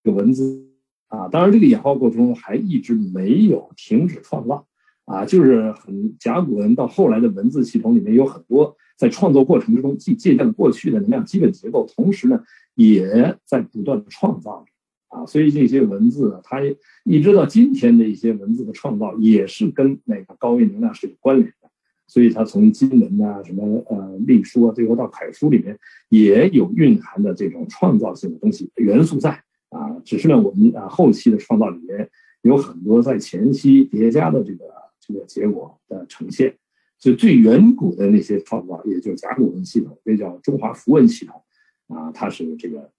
[0.04, 0.68] 个文字
[1.08, 4.68] 啊，当然这个演化过程中还一直没有停止创造。
[5.06, 12.44] 啊，就是很甲骨文到后来的文字系统里面有很多在创作过程之中既借鉴了过去的能量基本结构，同时呢
[12.76, 16.62] 也在不断的创造着啊，所以这些文字它
[17.04, 21.70] 一直到今天的一些文字的创造也是跟那个高维能量是有关联的，
[22.08, 25.78] 所以它从金文呐什么呃隶书啊，最后到楷书里面
[26.10, 29.32] 也有蕴含的这种创造性的东西元素在
[29.70, 32.10] 啊，只是呢我们啊后期的创造里面
[32.44, 34.66] 有很多在前期叠加的这个。
[35.04, 36.56] 这个结果的呈现，
[37.02, 41.42] 就最远古的那些创造，也就是甲骨文系统，那叫中华符文系统，
[41.88, 42.92] 啊，它是这个，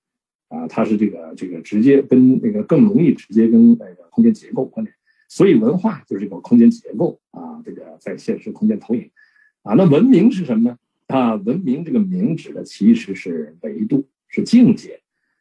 [0.48, 4.92] 啊，它是这个这个直接跟那个更容易直接跟那个空间结构关联，
[5.28, 9.08] 所以文化就是这个空间结构啊，这个在现实空间投影，
[9.62, 10.76] 啊，那文明是什么呢？
[11.06, 14.98] 啊，文明这个明指的其实是维度，是境界。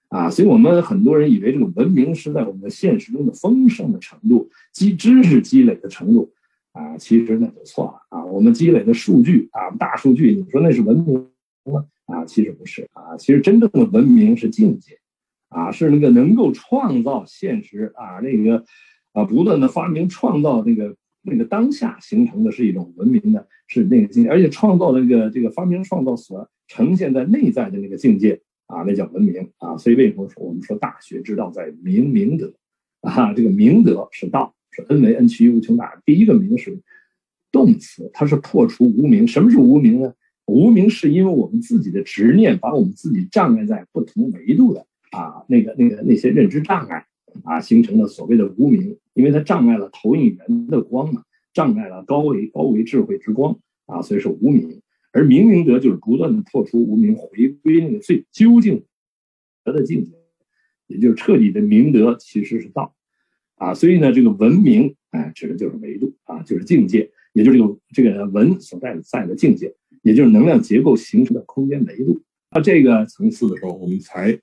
[0.10, 6.34] 啊，所以我们很多人以为这个文明是在我们的现实中的丰盛的程度、积知识积累的程度。
[6.74, 8.26] 啊，其实那就错了啊！
[8.26, 11.28] 我们积累的数据啊，大数据，你说那是文明
[11.66, 11.86] 吗？
[12.06, 14.98] 啊，其实不是啊，其实真正的文明是境界，
[15.50, 18.64] 啊，是那个能够创造现实啊，那个
[19.12, 29.78] 啊，不断的发明创造那个那个当下形成的是一种文明的，是那个境界，而且创造那个这个发明创造所呈现在内在的那个境界啊，那叫文明啊。
[29.78, 32.54] 所以为什么说我们说大学之道在明明德
[33.02, 33.34] 啊？
[33.34, 34.56] 这个明德是道。
[34.72, 36.02] 是 n 为 n 趋于无穷大。
[36.06, 36.80] 第一个名是
[37.52, 39.28] 动词，它是破除无名。
[39.28, 40.14] 什么是无名呢？
[40.46, 47.06] 无名是因为我们自己的执念，把我们自己障碍在不同维度的啊，那个那个那些认知障碍
[47.44, 48.98] 啊，形成了所谓的无名。
[49.14, 54.82] 因为它障碍了投影源的光嘛，障碍了高维高维智慧之光啊，所以是无名。
[55.12, 58.86] 而明明德就是不断的破除无名，回归那个最究竟
[59.64, 60.14] 德的境界，
[60.88, 62.96] 也就是彻底的明德，其实是道。
[63.62, 72.24] 啊，所以呢，这个文明，哎，指的就是维度啊，就是境界，也就是这个这个文所在的在的境界，也就是能量结构形成的空间维度。
[72.50, 74.41] 啊，这个层次的时候，我们才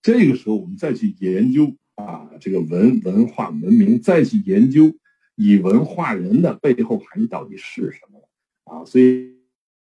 [0.00, 4.94] 这个时候我们再去研究啊，这个文文化文明，再去研究
[5.34, 8.28] 以文化人的背后含义到底是什么
[8.62, 8.84] 啊。
[8.84, 9.38] 所以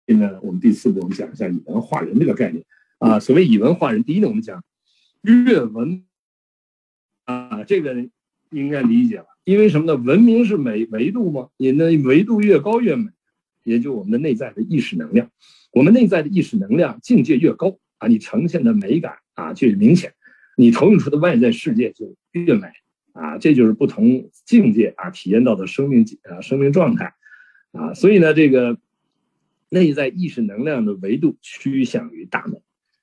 [0.06, 2.64] 现在我们第四步，我们讲一下以文化人这个概念
[3.00, 3.18] 啊。
[3.18, 4.62] 所谓以文化人，第一呢，我们讲
[5.22, 6.04] 阅文
[7.24, 8.08] 啊，这个。
[8.52, 9.96] 应该理解了，因为什么呢？
[9.96, 11.48] 文明是美维度吗？
[11.56, 13.10] 你的维度越高越美，
[13.64, 15.30] 也就我们的内在的意识能量，
[15.72, 20.12] 我们内在的意识能量境界越高啊，你呈现的美感啊就越明显，
[20.56, 22.68] 你投影出的外在世界就越美
[23.12, 27.14] 啊，这就是不同境界啊体验到的生命啊生命状态
[27.72, 28.78] 啊，所以呢，这个
[29.70, 32.60] 内在意识能量的维度趋向于大美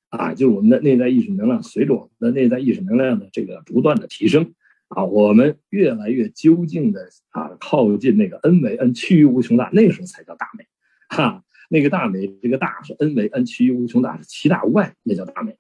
[0.10, 4.54] 啊，就是我们的内在意识能量随着我们的内在意识能量的这个不断的提升。
[4.90, 10.66] 啊，我们越来越究竟的啊，靠近那个 n 为 n 趋于无穷大，那时候才叫大美，
[11.10, 15.56] 哈，那个大美，这个大是 n 为 n 趋于无穷大，是其大无外，那叫大美，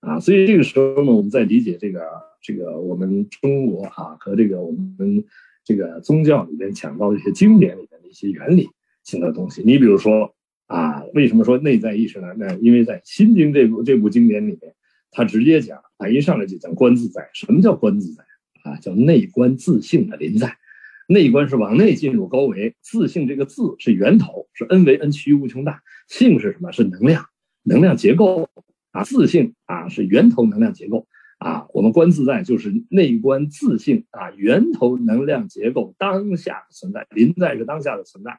[0.00, 2.02] 啊，所以这个时候呢，我们在理解这个
[2.40, 5.24] 这个我们中国啊和这个我们
[5.64, 8.68] 这个宗教里面讲到的一些经典里面的一些原理
[9.02, 10.34] 性的东西，你比如说
[10.66, 12.28] 啊，为什么说内在意识呢？
[12.36, 14.74] 那因为在《心经》这部这部经典里面，
[15.10, 18.22] 他直接讲啊，一上来就讲观自在，什么叫观自在？
[18.68, 20.58] 啊，叫内观自性的临在，
[21.06, 26.70] 内观是往内进入高维，自性这个自是源头，是 n 为 n 趋于无穷大，性是什么？
[26.70, 27.24] 是能量，
[27.62, 28.48] 能量结构
[28.92, 31.06] 啊，自性啊是源头能量结构
[31.38, 31.66] 啊。
[31.72, 38.38] 我们观自在就是内观自性啊，源头能量结构当下存在，临在是当下的存在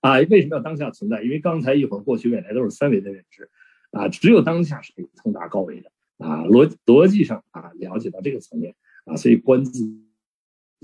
[0.00, 0.18] 啊。
[0.28, 1.22] 为什么要当下存在？
[1.22, 3.48] 因为刚才一会儿过去未来都是三维的认知
[3.92, 6.42] 啊，只有当下是可以通达高维的啊。
[6.44, 8.74] 逻逻辑上啊，了解到这个层面
[9.08, 9.98] 啊，所以观自。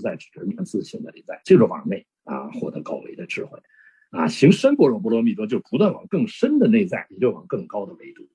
[0.03, 3.57] 在指着自性的内在，就是往内啊，获得高维的智慧，
[4.09, 8.27] 啊，行深般若波罗蜜多，就不断往更深的内在，也就往更高的维度，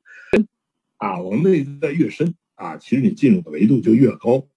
[0.96, 4.48] 啊，往内在越深啊，其实你进入的维度就越高，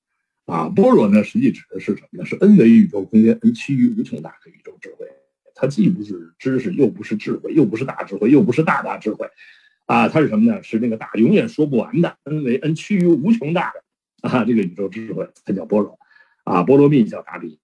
[0.46, 2.26] 啊，般若呢，实际指的是什么呢？
[2.26, 5.06] 是 n 维宇宙空间，n 趋于无穷大的宇宙智慧，
[5.56, 9.28] 它既不是知识，又不是智慧，又不是大智慧，又不是大大智慧，
[9.88, 10.64] 啊，它是什么呢？
[10.64, 13.83] 是那个大永远说不完的 n 为 n 趋于无穷大的
[14.24, 16.00] 啊，这个宇宙智慧，它叫般若。
[16.46, 17.58] 啊，波罗蜜叫大比，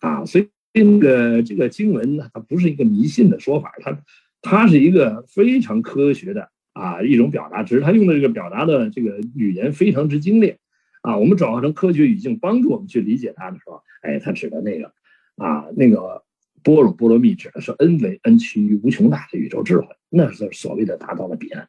[0.00, 3.98] 啊，所以这个这个经文呢，它不是一个迷信的说法，它
[4.42, 10.58] 它是一个非常科学的啊一种表达，只是它用的这个表达的这个语言非常之精炼，
[11.00, 14.92] 啊，我们转化成科学语境帮助我们去理解它的时候，哎，它指的那个
[15.36, 16.22] 啊那个
[16.62, 21.66] 般若波罗蜜指的是 n 为 n 趋于无穷大的宇宙智慧，那是所谓的达到了彼岸，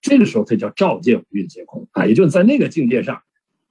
[0.00, 3.22] 这个时候它叫照见五蕴皆空啊，也就是在那个境界上。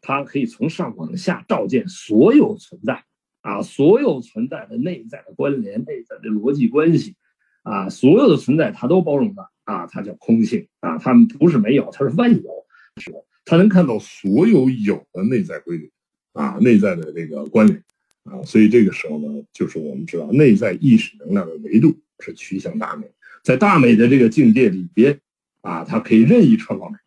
[0.01, 3.03] 它可以从上往下照见所有存在，
[3.41, 7.15] 啊，所有存在的内在的关联、内在的逻辑关系，
[7.63, 12.65] 啊，所有的存在它都包容的，啊，它叫空性，啊，它们不是没有，它是万有，
[12.97, 13.11] 是
[13.45, 15.91] 它能看到所有有的内在规律，
[16.33, 17.83] 啊，内在的这个关联，
[18.23, 23.11] 啊，所以这个时候呢，就是我们知道内在意识能量的维度是趋向大美，
[23.43, 25.19] 在大美的这个境界里边，
[25.61, 26.97] 啊，它可以任意创造美。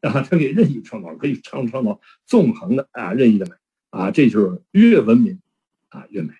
[0.00, 3.52] 啊，它可以任意创造，可以创创造纵横的啊，任意的美
[3.90, 5.40] 啊，这就是越文明
[5.88, 6.30] 啊越美。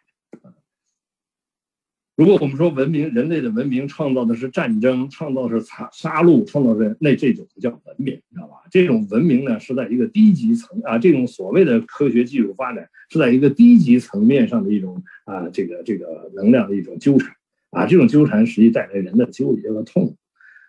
[2.17, 8.57] 如果我们说文明，人类的文明创造的是战争，创造是杀杀戮，创造的那这就不叫文明，你知道吧？
[8.73, 17.33] 这种文明呢是在一个低级层啊，这种所谓的科学技术发展是在一个低级层面上的一种啊，这个这个能量的一种纠缠
[17.71, 20.17] 啊，这种纠缠实际带来人的纠结和痛苦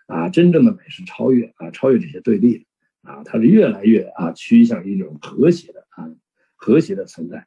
[0.06, 2.64] 啊，真正的美是超越啊，超越这些对立的。
[3.02, 6.10] 啊，它是越来越啊趋向一种和谐的啊
[6.54, 7.46] 和谐的存在。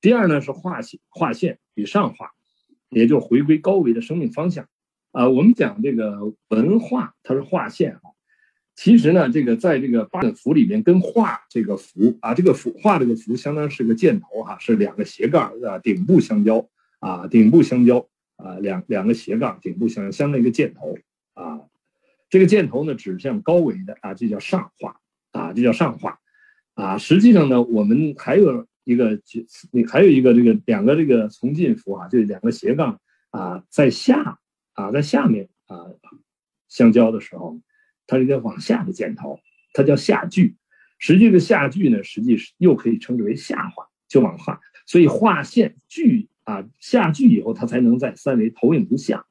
[0.00, 2.30] 第二呢是划线划线与上划，
[2.88, 4.68] 也就回归高维的生命方向。
[5.10, 8.00] 啊，我们讲这个文化，它是划线啊。
[8.76, 16.68] 其实呢，这个在这个八等符里面，跟画这个符啊，这个符画这个符，相当是个箭头哈，是两个斜杠啊，顶部相交
[17.00, 18.06] 啊，顶部相交
[18.36, 20.96] 啊，两两个斜杠顶部相相当于一个箭头
[21.34, 21.60] 啊。
[22.30, 25.00] 这个箭头呢，指向高维的啊，这叫上化
[25.32, 26.18] 啊，这叫上化
[26.74, 26.98] 啊。
[26.98, 29.18] 实际上呢，我们还有一个，
[29.72, 34.38] 你还有一个这个两个这个从进符啊，就两个斜杠啊，在下
[34.74, 35.76] 啊，在下面啊
[36.68, 37.60] 相交的时候，
[38.06, 39.40] 它是一个往下的箭头，
[39.72, 40.56] 它叫下距。
[40.98, 44.60] 实际的下距呢，实际是又可以称之为下化，就往下。
[44.84, 49.24] 所以画线距啊，下距以后，它才能在三维投影不下。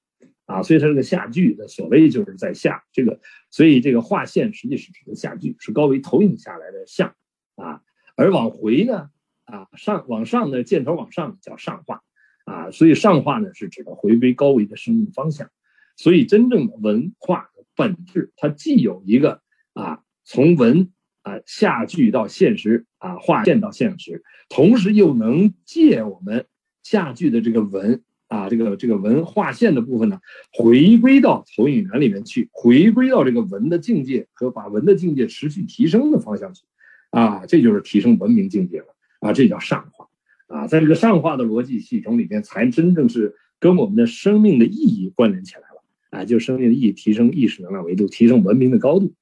[0.48, 3.20] 啊，所以它这个下句的所谓就是在下这个，
[3.52, 7.14] 所以这个画线实际是指的下句，是高维投影下来的像
[7.56, 7.82] 啊，
[8.16, 9.10] 而往回呢，
[9.44, 12.02] 啊上往上的箭头往上叫上画
[12.46, 15.50] 啊，所以上画呢是指的回归高维的生命方向，
[15.98, 19.42] 所以真正的文化的本质，它既有一个
[19.74, 26.48] 啊从文啊下句到现实啊画线到现实，同时又能借我们
[26.84, 28.02] 下句的这个文。
[28.28, 30.20] 啊，这个这个文划线的部分呢，
[30.52, 36.64] 回归到投影源里面去，回归到这个文的境界和把文的境界持续提升的方向去，
[37.12, 38.88] 啊，这就是提升文明境界了
[39.22, 40.08] 啊，这叫上化。
[40.48, 45.84] 啊，在这个上化的逻辑系统里边，才真正是跟我们的生命的意义关联起来了。
[46.10, 49.14] 啊，就生命的意义提升意识能量维度，提升文明的高度。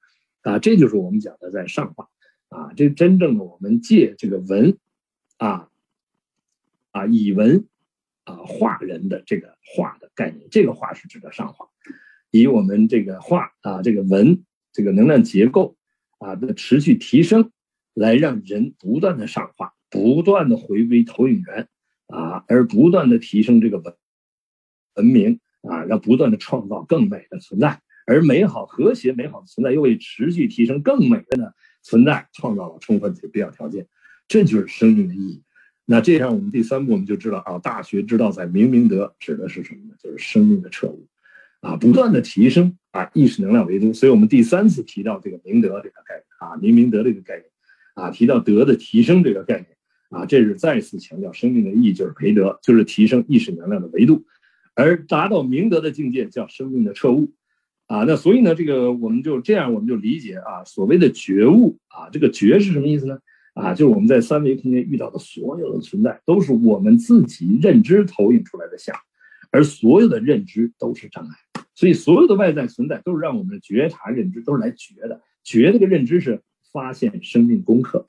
[0.41, 2.09] 啊，这就是我们讲的在上化。
[2.49, 4.77] 啊，这真正的我们借这个文
[5.37, 5.67] 啊
[6.91, 7.65] 啊以文。
[8.25, 11.67] 啊，化人的这个化的概念，这个化是指的上化，
[12.31, 14.43] 以我们这个化啊，这个文
[14.73, 15.77] 这个能量结构
[16.17, 17.51] 啊的持续提升，
[17.93, 21.67] 来让人不断的上化，不断的回归投影源
[22.07, 23.95] 啊，而不断的提升这个文
[24.95, 31.51] 文明啊，让不断的创造更美的存在，而美好和谐美好的存在又为持续提升更美的呢
[31.83, 33.87] 存在创造了充分的必要条件，
[34.27, 35.43] 这就是生命的意义。
[35.85, 39.95] 那这样，我们第三步我们就知道啊，大学之道在明明德，指的是什么呢？
[40.01, 41.07] 就是生命的彻悟，
[41.61, 43.93] 啊，不断的提升啊，意识能量维度。
[43.93, 47.45] 所以我们第三次提到这个明德这个概念啊，明明德这个概念，
[47.93, 49.67] 啊，提到德的提升这个概念，
[50.09, 54.25] 啊，这是再次强调生命的意义就是培德，就是提升意识能量的维度，
[54.73, 57.31] 而达到明德的境界叫生命的彻悟。
[57.85, 63.19] 啊，那所以呢，这个我们就这样，我们就理解啊，所谓的觉悟啊，这个觉是什么意思呢？
[63.55, 68.93] 啊，就是我们在三维空间遇到的所有的存在，都是我们自己认知投影出来的像，
[69.49, 75.21] 而所有的认知都是障碍，所以所有的外在存在都是让我们觉察认知，都是来觉的。
[75.43, 76.41] 觉这个认知是
[76.73, 78.05] 发现生命功课，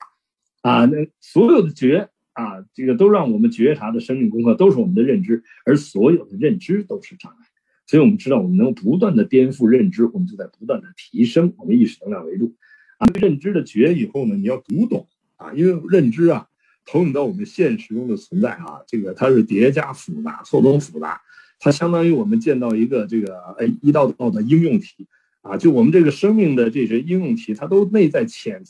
[0.63, 7.37] 啊，那所有的觉啊，这个都让我们觉察的生命功课都是我们的认知，而所有的认知都是障碍。
[7.85, 12.53] 所以，我们知道，我们能不断的颠覆认知，我们就在不断的提升我们意识能量维度。
[12.97, 15.07] 啊，认知的觉以后呢，你要读懂
[15.37, 16.47] 啊，因为认知啊，
[16.85, 21.21] 投影到我们现实中的存在啊，这个它是叠加复杂、错综复杂，
[21.59, 25.07] 它相当于我们见到一个这个哎一道道的应用题
[25.41, 28.63] 啊，就我们这个生命的这些应用题，它都内在潜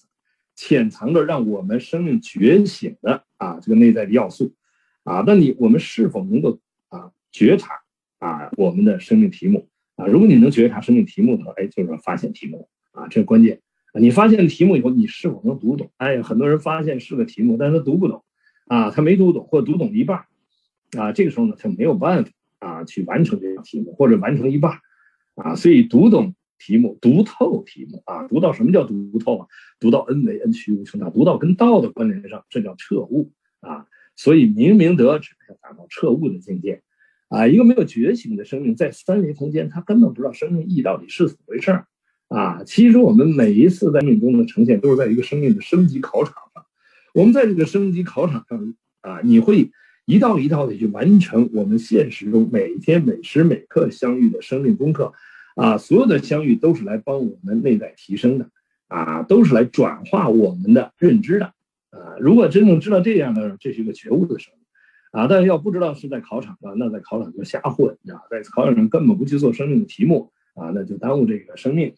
[0.55, 4.53] 潜藏着让我们生命觉醒的啊这个内在的要素
[5.03, 6.59] 啊，那你我们是否能够
[6.89, 7.73] 啊觉察？
[8.19, 13.61] 啊，我们的生命题目啊，如果你能觉察生命题目的话，哎，就是发现题目啊，这是关键。
[13.99, 15.91] 你发现题目以后，你是否能读懂？
[15.97, 18.23] 哎，很多人发现是个题目，但是他读不懂
[18.65, 20.25] 啊，他没读懂或读懂一半
[20.97, 24.79] 啊，这个时候呢，他没有办法啊去完成这个题目或者完成一半
[25.35, 29.47] 啊，所以读懂题目、读透题目啊，读到什么叫读透啊？
[29.79, 33.85] 读到 n 为 n 趋无穷大，读到跟道的关联上，这叫彻悟啊。
[34.15, 36.81] 所以明明德只要达到彻悟的境界。
[37.29, 41.85] 啊，一个没有觉醒的生命，在三维空间，他根本不知道生命意义到底是怎么回事儿。
[42.27, 46.65] 啊，其实我们每一次在命中的呈现，都是在一个生命的升级考场上。
[47.13, 49.71] 我们在这个升级考场上，啊，你会
[50.05, 55.13] 一道一道的去完成我们现实中每天每时每刻相遇的生命功课。
[55.55, 58.47] 啊，所有的相遇都是来帮我们内在提升的，
[58.89, 61.45] 啊，都是来转化我们的认知的。
[61.89, 64.63] 啊，如果真正知道这样的，这是一个觉悟的生命。
[65.11, 71.95] 啊，但是要不知道是在考场上，那在考场就瞎混，你知道在考场上根本不去做生命的题目啊，那就耽误这个生命。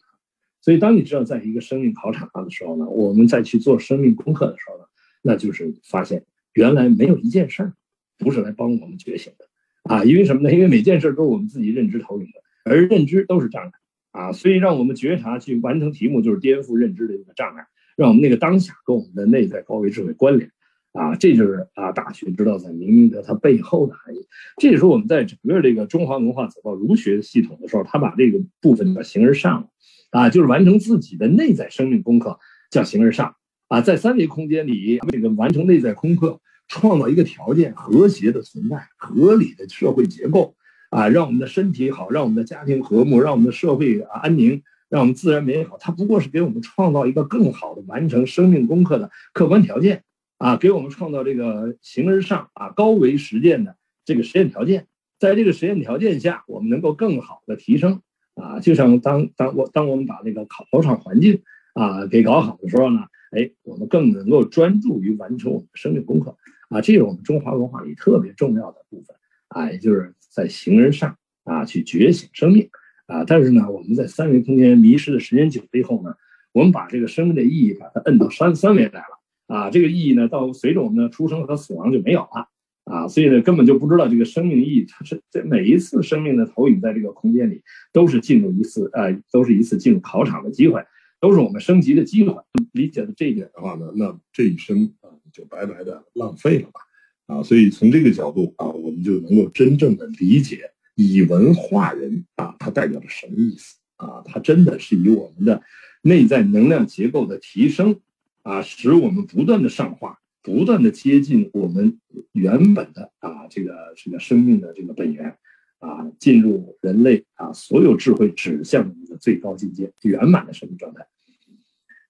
[0.62, 4.84] 所以，当你知道在一个生命考场上的时候呢，我们再去做生命功课的时候呢，
[5.22, 7.72] 那就是发现原来没有一件事儿
[8.18, 9.46] 不是来帮我们觉醒的
[9.94, 10.04] 啊。
[10.04, 10.52] 因为什么呢？
[10.52, 13.72] 因为每件事都是我们自己认知投影的，而认知都是障碍
[14.10, 14.32] 啊。
[14.32, 20.50] 所以，让我们觉察去完成题目，就是颠覆认知的一个障碍，让我们那个当下跟我们的内在高维智慧关联。
[20.92, 24.26] 啊，这就是啊，大学之道在明明德它背后的含义。
[24.56, 29.70] 这也是我们在整个这个中华文化走到儒学系统的时候，他把这个部分叫形而上，
[30.10, 32.38] 啊，就是完成自己的内在生命功课，
[32.70, 33.36] 叫形而上。
[33.68, 40.56] 啊，在三维空间里，这个完成内在功课，创造一个条件，和谐的存在，合理的社会结构，
[40.90, 45.76] 啊，让我们的身体好，让我们的家庭和睦，让我们的社会安宁，让我们自然美好。
[45.78, 50.02] 它不过是给我们创造一个更好的完成生命功课的客观条件。
[50.38, 54.86] 啊，给我们创造这个形而上啊高维实践的这个实验条件，
[55.18, 58.00] 在这个实验条件下，我们能够更好的提升
[58.34, 58.60] 啊。
[58.60, 61.42] 就像当当我当我们把那个考考场环境
[61.74, 63.00] 啊给搞好的时候呢，
[63.30, 66.36] 哎，我们更能够专注于完成我们的生命功课
[66.68, 66.80] 啊。
[66.80, 69.16] 这是我们中华文化里特别重要的部分
[69.48, 72.68] 啊，也就是在形而上啊去觉醒生命
[73.06, 73.24] 啊。
[73.24, 76.14] 但是呢，我们在三维空间迷失的时间久了以后呢，
[76.52, 79.20] 我们把这个生命的意义把它摁到三三维来了。
[79.46, 82.46] 啊，这个意义呢，到随着我们的出生和死亡就没有了
[82.90, 84.84] 啊，所以呢，根本就不知道这个生命意义。
[84.88, 87.62] 它是在每一次生命的投影在这个空间里，
[87.92, 90.84] 都是进入一次呃，都是一次进入考场的机会，
[91.20, 92.34] 都是我们升级的机会。
[92.72, 96.80] 理解了这一点的话呢，那这一生啊就白白的浪费了吧？
[97.26, 104.22] 啊，所以从这个角度啊，我们就能够真正的理解以文化人啊，它代表着什么意思啊？
[104.24, 105.62] 它真的是以我们的
[106.02, 108.00] 内在能量结构的提升。
[108.42, 111.98] 啊，使我们不断的上化，不断的接近我们
[112.32, 115.36] 原本的啊这个这个生命的这个本源，
[115.78, 121.06] 啊，进入人类啊所有智慧指向的一个最高境界，圆满的生命状态。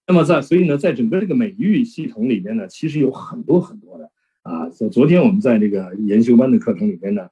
[0.06, 4.10] 那么在所以呢，在整个这个美育系统里面呢，其实有很多很多的
[4.42, 4.68] 啊。
[4.68, 7.22] 昨昨天我们在这个研修班的课程里面呢，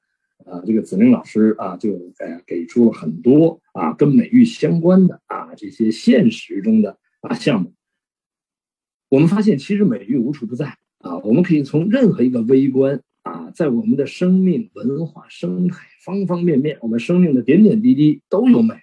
[0.46, 7.72] 啊，这个子明老师啊就呃给出了很多啊跟美育相关的啊这些现实中的啊项目。
[9.08, 10.76] 我们发现，其实美育无处不在
[11.08, 11.16] 啊！
[11.24, 18.74] 我们可以从任何一个微观啊，在我们的生命、文化、生态方方面面，我们生命的点点滴滴都有美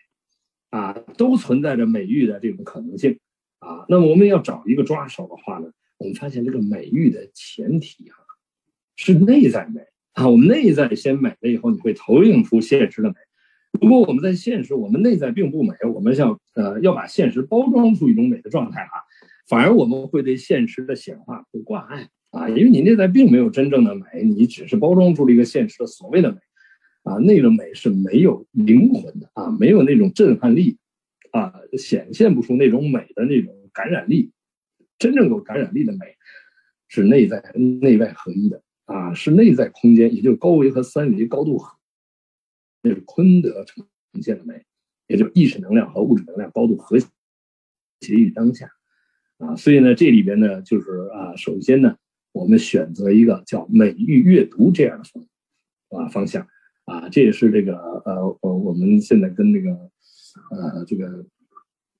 [0.71, 3.19] 啊，都存在着美育的这种可能性
[3.59, 3.85] 啊。
[3.87, 5.69] 那么，我们要找一个抓手的话呢，
[5.99, 8.17] 我们发现这个美育的前提啊，
[8.95, 9.81] 是内在美
[10.13, 10.27] 啊。
[10.27, 13.15] 我们内在先美了以后，你会投影出现实的美。
[13.79, 19.04] 如果我们在现实，我们内在并不美，我们想呃要把现实包装出一种美的状态啊。
[19.47, 26.37] 反而我们会对现实的显化会挂碍啊，因为你内在并没有真正的美，你只是包装出了一个现实的所谓的美，
[27.03, 30.77] 啊，那个美是没有灵魂的啊，没有那种震撼力，
[31.31, 34.31] 啊，显现不出那种美的那种感染力。
[34.97, 36.15] 真正有感染力的美，
[36.87, 41.77] 是内在内外合一的啊，是内在空间，也就是高维和三维高度合，
[42.81, 43.85] 那是坤德呈
[44.21, 44.63] 现的美，
[45.07, 47.07] 也就是意识能量和物质能量高度和谐
[48.13, 48.69] 于当下
[49.37, 49.55] 啊。
[49.55, 51.95] 所以呢，这里边呢，就是啊，首先呢。
[52.35, 55.25] 我们选择一个叫美育阅读这样的方
[56.01, 56.45] 啊方向
[56.83, 59.71] 啊，这也是这个呃呃我们现在跟那个
[60.51, 61.25] 呃这个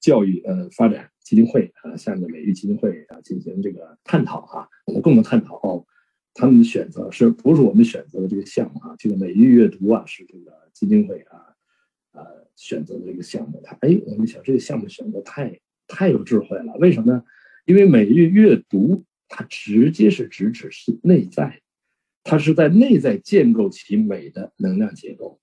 [0.02, 5.86] 教育呃发展基金会啊下面的美育基金会啊进行这个探讨哈，我们共同探讨哦，
[6.34, 8.94] 他们选择是不是我们选择的这个项目啊？
[9.00, 11.56] 这个美育阅读啊是这个基金会啊
[12.12, 12.26] 呃
[12.58, 15.58] 选择的这个项目，他哎我们想这个项目选择太
[15.88, 17.24] 太有智慧了，为什么呢？
[17.66, 19.04] 因为美育阅读。
[19.28, 21.60] 它直接是直指是内在，
[22.24, 25.42] 它是在内在建构起美的能量结构，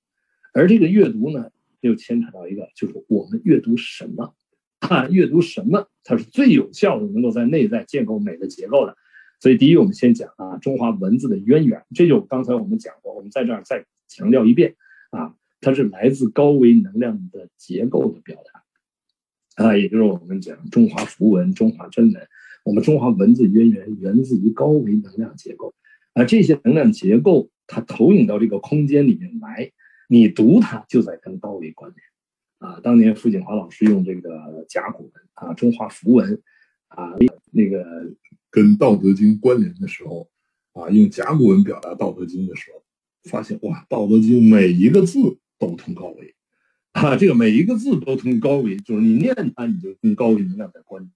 [0.55, 4.35] 而这个阅读呢，又牵扯到一个，就是我们阅读什么，
[4.79, 8.97] 啊，阅读什么，它是最有效的，能够在内在建构美的结构的。
[9.41, 14.77] 所以，第一，我们先讲啊，中华文字的渊源，这就刚才我们讲过，我们在这儿再强调一遍
[15.11, 18.62] 啊，它是来自高维能量的结构的表达，
[19.63, 22.29] 啊，也就是我们讲中华符文、中华真文。
[22.65, 25.75] 我们中华文字渊源源自于高维能量结构，
[26.15, 29.73] 而这些能量结构它投影到这个空间里面来，
[30.09, 32.03] 你读它就在跟高维关联。
[32.71, 36.41] 啊，当年傅锦华老师用这个甲骨文啊，中华符文
[36.87, 37.15] 啊，
[37.51, 37.85] 那个
[38.51, 40.29] 跟《道德经》关联的时候，
[40.73, 42.85] 啊，用甲骨文表达《道德经》的时候，
[43.29, 45.19] 发现哇，《道德经》每一个字
[45.59, 46.33] 都通高维，
[47.01, 51.11] 啊，这个每一个字都通高维，就是你念它，你就跟高维能量在关。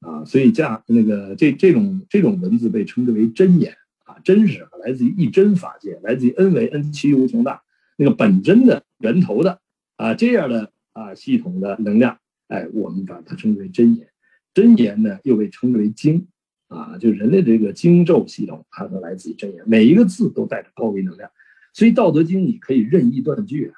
[0.00, 7.62] 啊，所以价那个这这种这种文字被称之为真言啊，真是来自于一真法界，来自于 N 为 N 其无穷大
[7.96, 9.60] 那个本真的源头的
[9.96, 14.06] 啊这样的啊系统的能量，哎，我们把它称之为真言。
[14.52, 16.26] 真言呢又被称之为经
[16.68, 21.30] 啊，就人类这个经咒系统，它都来自于真言，每一个字都带着高维能量。
[21.72, 23.74] 所以《道德经》你可以任意断句啊，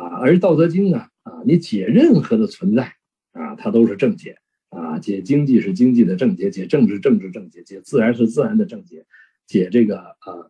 [0.00, 2.94] 啊而《道德经》呢啊，你解任何的存在
[3.32, 4.38] 啊，它都是正解。
[4.70, 9.04] 啊，解经济是经济的正解，解政治政治正解，解自然是自然的正解，
[9.44, 10.46] 解这个啊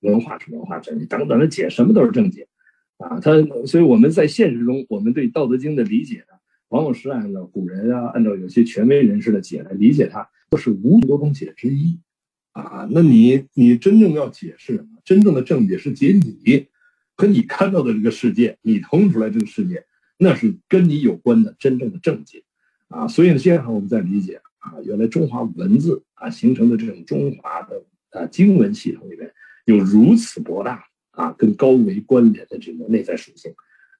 [0.00, 2.48] 文化是文化正解，等等的解什么都是正解，
[2.96, 6.34] 啊，他所以我们在现实中，我们对《道德经》的理解呢，
[6.70, 12.00] 往往是按照古人啊，按照有些权威人士的解来理解它，都是无多种解之一，
[12.50, 16.66] 啊，那你你真正要解释，真正的正解是解你
[17.16, 19.84] 和你看到的这个世界，你通出来这个世界，
[20.18, 22.42] 那是跟你有关的真正的正解。
[22.88, 29.32] 啊，所以呢，现在我们在理解啊，原来中华文字啊形成的这种中华的啊经文系统里面
[29.64, 33.52] 有如此博大啊跟高维关联的这个内在属性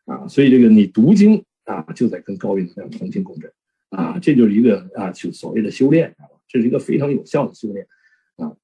[0.05, 3.51] 啊，所以这个你读经啊就在跟高维能量同频共振
[3.89, 6.15] 啊，这就是一个啊就所谓的修炼，
[6.47, 7.87] 这是一个非常有效的修炼
[8.37, 8.55] 啊。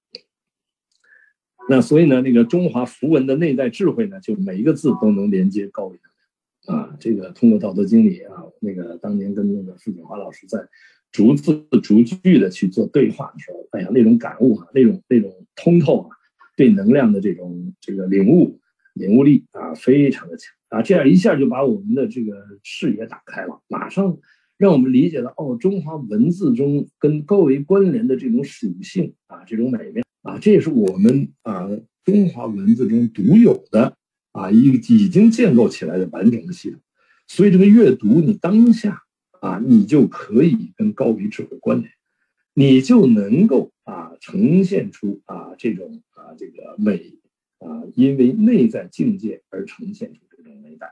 [1.71, 5.97] 那所以呢，那个中华符文的内在智慧呢，就每一个字都能连接高维
[6.67, 6.81] 能量。
[6.81, 10.59] 啊，这个通过《道德经》里啊，那个当年跟那个傅景华老师在
[11.13, 16.11] 逐字逐句的去做对话的时候，哎呀，那种感悟啊，那种那种通透啊，
[16.57, 18.59] 对能量的这种这个领悟
[18.95, 24.19] 领悟力啊，非常的强啊，这样一下就把我们的这个视野打开了，马上
[24.59, 31.69] 让我们理解了哦，中华文字中跟高维关联的这种属性啊，这种美妙啊，这也是我们啊
[32.05, 33.97] 中华文字中独有的。
[34.33, 36.81] 啊，一个已经建构起来的完整的系统，
[37.27, 39.03] 所以这个阅读你当下
[39.41, 41.91] 啊，你就可以跟高维智慧关联，
[42.55, 47.19] 你就能够啊呈现出啊这种啊这个美
[47.59, 50.91] 啊，因为内在境界而呈现出这种美感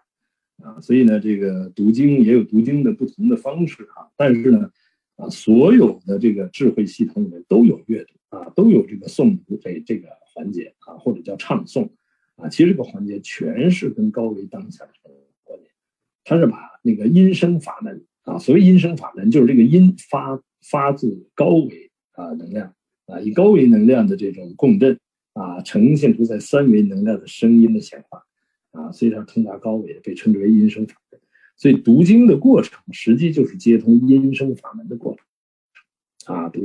[0.61, 4.68] 啊，所以呢，这个读经也有读经的不同的方式啊，但是呢，
[5.19, 11.91] 啊所有的这个智慧系统里面都有阅读啊，都有这个诵读这这个环节啊，或者叫唱诵。
[12.37, 14.93] 啊，其实这个环节全是跟高维当下的
[15.43, 15.69] 关联，
[16.23, 20.41] 它是把那个音声法门啊，所谓音声法门，就是这个音发
[20.71, 22.73] 发自高维啊能量
[23.07, 24.97] 啊，以高维能量的这种共振
[25.33, 28.23] 啊，呈现出在三维能量的声音的显化
[28.71, 30.95] 啊，所以它通达高维，被称之为音声法。
[31.59, 36.63] 所以读经的过程，实际就是接通音声法门的过程啊，读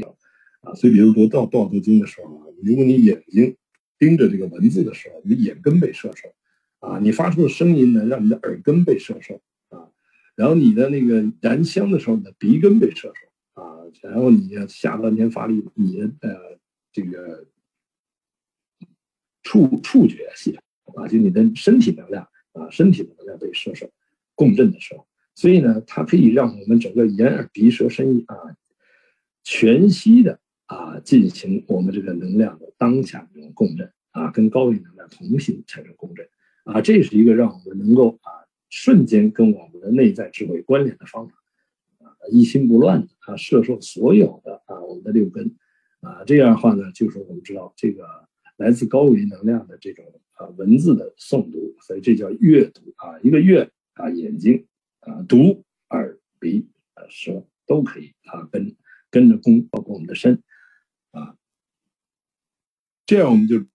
[0.61, 3.57] 啊，所以比如说到《道德经》的时候啊，如果你眼睛。
[3.99, 6.27] 盯着这个文字的时候，你的眼根被射受，
[6.79, 9.39] 啊，你发出的声音呢，让你的耳根被射受，
[9.69, 9.87] 啊，
[10.35, 16.59] 然后你的那个燃香的时候，你的鼻根被射受，啊，然后你下半天发力，你的呃
[16.91, 17.47] 这个
[19.41, 20.61] 触触觉系统
[21.01, 23.89] 啊，就你的身体能量啊，身体能量被射手
[24.35, 25.05] 共振的时候，
[25.35, 28.35] 所以呢，它可以让我们整个眼耳鼻舌身意啊，
[29.43, 36.27] 全息的啊进行我们这个能量的当下这种共振啊，跟高维能量同频产生共振
[36.65, 38.31] 啊，这是一个让我们能够啊
[38.69, 41.35] 瞬间跟我们的内在智慧关联的方法
[41.99, 42.13] 啊。
[42.31, 45.55] 一心不乱的啊，摄受所有的啊，我们的六根
[46.01, 48.05] 啊，这样的话呢，就是我们知道这个
[48.57, 54.65] 来自高维能量的这种啊文字的诵读，所以这叫阅读啊，一个阅啊，眼睛
[54.99, 58.75] 啊，读耳鼻啊舌都可以啊，跟
[59.09, 60.41] 跟着功，包括我们的身
[61.11, 61.35] 啊，
[63.05, 63.65] 这样我们就。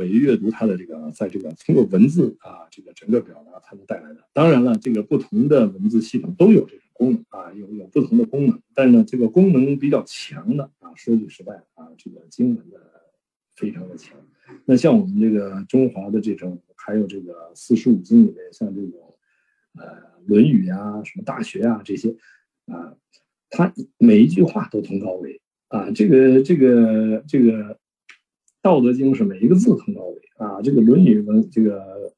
[0.00, 4.28] 每一阅读它的这个，在这个通过文字啊，这个整个表达它能带来的。
[4.32, 8.60] 当然了，这个不同的文字系统都有这种功能啊，有有不同的功能。
[8.74, 12.80] 但是呢，这个功能比较强的啊，说句实在啊，这个经文的
[13.54, 14.18] 非常的强。
[14.64, 19.05] 那像我们这个中华的这种，还有这个四书五经里面，像这种
[19.78, 19.84] 呃
[20.26, 22.10] 《论语》啊、什么《大学》啊这些
[22.66, 22.96] 啊，
[23.50, 27.78] 它每一句话都通高维啊，这个这个这个。
[28.62, 32.12] 道德经是每一个字通高维啊，这个论语文这个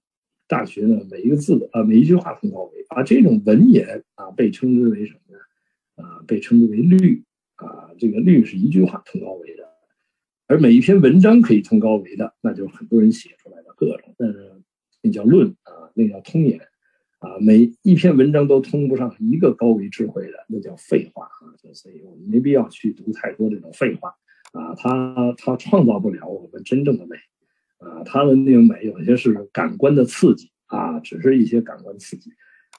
[0.46, 6.02] 大学呢，每一个字啊，每一句话通高维啊，这种文言啊，被称之为什么呢？
[6.02, 7.22] 啊，被称之为律
[7.56, 9.68] 啊，这个律是一句话通高维的，
[10.46, 14.50] 而每一篇文章可以通高维的，那就是很多人写出来的各种，但是
[15.02, 16.58] 那叫论啊，那叫通言
[17.18, 24.14] 啊，每一篇文章都通不上一个高维智慧的，那叫废话啊，所以我们没必要去读太多这种废话。
[24.52, 27.16] 啊，它它创造不了我们真正的美，
[27.78, 32.30] 啊，它的那种美有些是感官的刺激啊，只是一些感官刺激，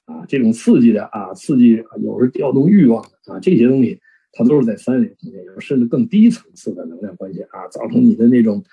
[0.04, 4.00] 啊，这种刺激的啊，刺激有时调动欲望的啊，这些东西
[4.32, 8.64] 它都是在三维空间，有时甚至更低层次的能量关系啊，造成你的那种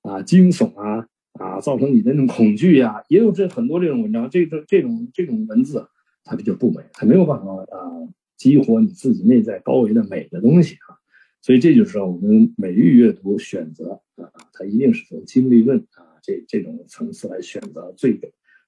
[0.00, 1.06] 啊惊悚啊
[1.38, 5.86] 啊，造成你的那种恐惧呀，也有这很多这种文章，这种这种这种文字
[6.24, 7.90] 它比较不美，它没有办法啊
[8.36, 10.96] 激活你自己内在高维的美的东西啊。
[11.42, 18.18] 所以这就是我们美育阅读选择啊，它一定是从经历论啊这这种层次来选择最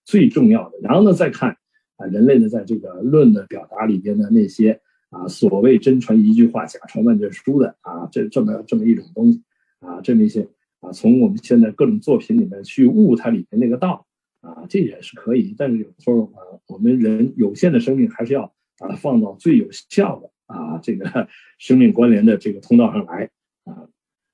[0.04, 0.78] 最重要的。
[0.80, 1.56] 然后呢，再看
[1.96, 9.42] 啊人类的在这个论的表达里边的那些啊所谓真传一句话假传万卷书的啊这这么这么一种东西
[9.80, 10.46] 啊这么一些
[10.80, 14.06] 啊从我们现在各种作品里面去悟它里面那个道
[14.40, 15.54] 啊这也是可以。
[15.56, 20.30] 但是有时候啊我们人有限的生命还是要把它放到最有效的。
[20.48, 21.28] 啊，这个
[21.60, 23.28] 生命关联的这个通道上来
[23.64, 23.86] 啊，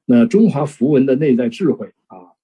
[0.04, 2.38] 那中华符文的内在智慧啊，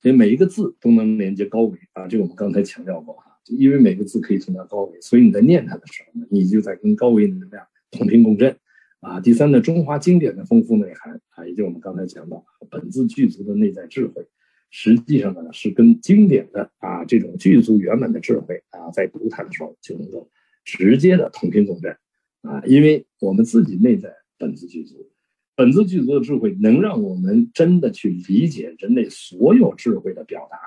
[0.00, 8.58] 所以每一个字都能连接高维啊，这个我们刚才强调过哈，因为每个字可以存在高维，所以你在念它的时候呢，你就在跟高维能量同频共振
[9.02, 9.20] 啊。
[9.20, 14.26] 第三呢，中华经典的丰富内涵啊，也就我们刚才讲到本自具足的内在智慧，
[14.70, 20.30] 实际上呢是跟经典的啊这种具足圆满的智慧啊，在读它的时候就能够
[20.64, 21.94] 直接的同频共振。
[22.42, 25.08] 啊，因为我们自己内在本自具足，
[25.54, 30.58] 本自具足的智慧能让我们真的去理解人类所有智慧的表达，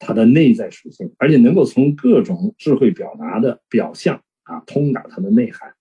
[0.00, 5.72] 它的内在属性，而且能够从各种智慧表达的表象啊，通达它的内涵，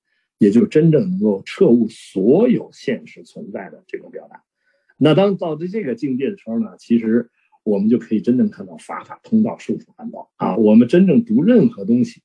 [0.44, 4.44] 也就真正能够彻悟所有现实存在的这种表达。
[4.98, 7.30] 那当到了这个境界的时候呢，其实
[7.64, 10.58] 我们就可以真正看到法法通道，术术含道啊。
[10.58, 12.22] 我们真正读任何东西，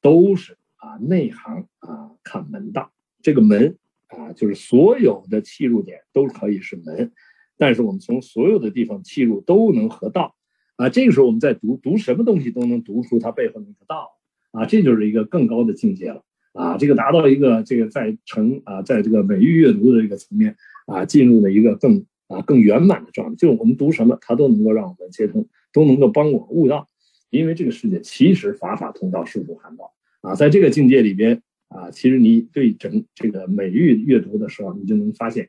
[0.00, 0.56] 都是。
[0.82, 2.90] 啊，内行啊，看门道。
[3.22, 7.12] 这个门啊，就是所有的切入点都可以是门，
[7.56, 10.34] 但是我们从所有的地方切入都能合道
[10.74, 10.88] 啊。
[10.88, 14.10] 这个时候我们在读读什么东西都能读出它背后的一个道
[14.50, 16.76] 啊，这就是一个更高的境界了啊。
[16.76, 23.34] 这个达到一个这个在成啊，在这个美育阅读的这个层面啊，进入了一个更啊更圆满的状态。
[23.36, 26.88] 就我们读什么，它都能够让我们接通，都能够帮我悟道。
[27.30, 29.92] 因为这个世界其实法法通道，术术含道。
[30.20, 35.48] 啊，在这个境界里边啊，其实你对整这个美育阅读的时候，你就能发现，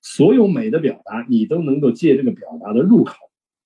[0.00, 3.14] 所有美的表达，你都能够借这个表达的入口，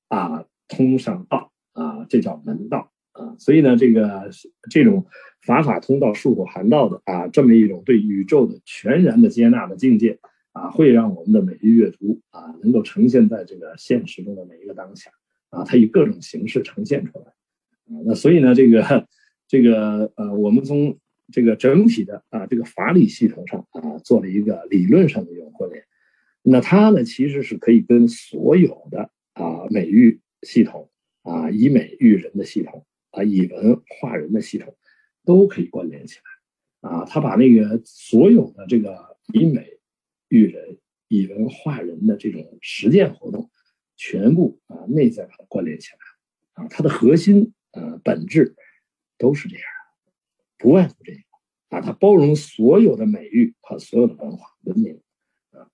[0.09, 3.36] 啊，通上道啊，这叫门道啊。
[3.38, 4.30] 所以呢，这个
[4.70, 5.06] 这种
[5.42, 10.18] 法法通道，术术含道的啊，这么一种对宇宙的全然的接纳的境界
[10.52, 15.10] 啊，会让我们的美育阅读啊，能够呈现在这个现实中的每一个当下
[15.50, 18.02] 啊，它以各种形式呈现出来啊。
[18.04, 19.08] 那所以呢，这个。
[19.48, 20.98] 这个呃，我们从
[21.30, 25.84] 这个整体的啊这个法理系统上啊做了一个理论上的一种关联，
[26.42, 30.90] 那它呢其实是可以跟所有的啊美育系统
[31.22, 32.84] 啊以美育人的系统
[33.16, 34.76] 啊以文化人的系统
[35.24, 36.88] 都可以关联起来。
[36.88, 39.78] 啊，他把那个所有的这个以美
[40.28, 43.50] 育人以文化人的这种实践活动，
[43.96, 48.54] 全部啊内在把它关联起来，啊，它的核心呃本质
[49.18, 49.64] 都是这样，
[50.58, 51.18] 不外乎这个，
[51.70, 55.00] 啊，它包容所有的美育和所有的文化文明，
[55.50, 55.66] 啊，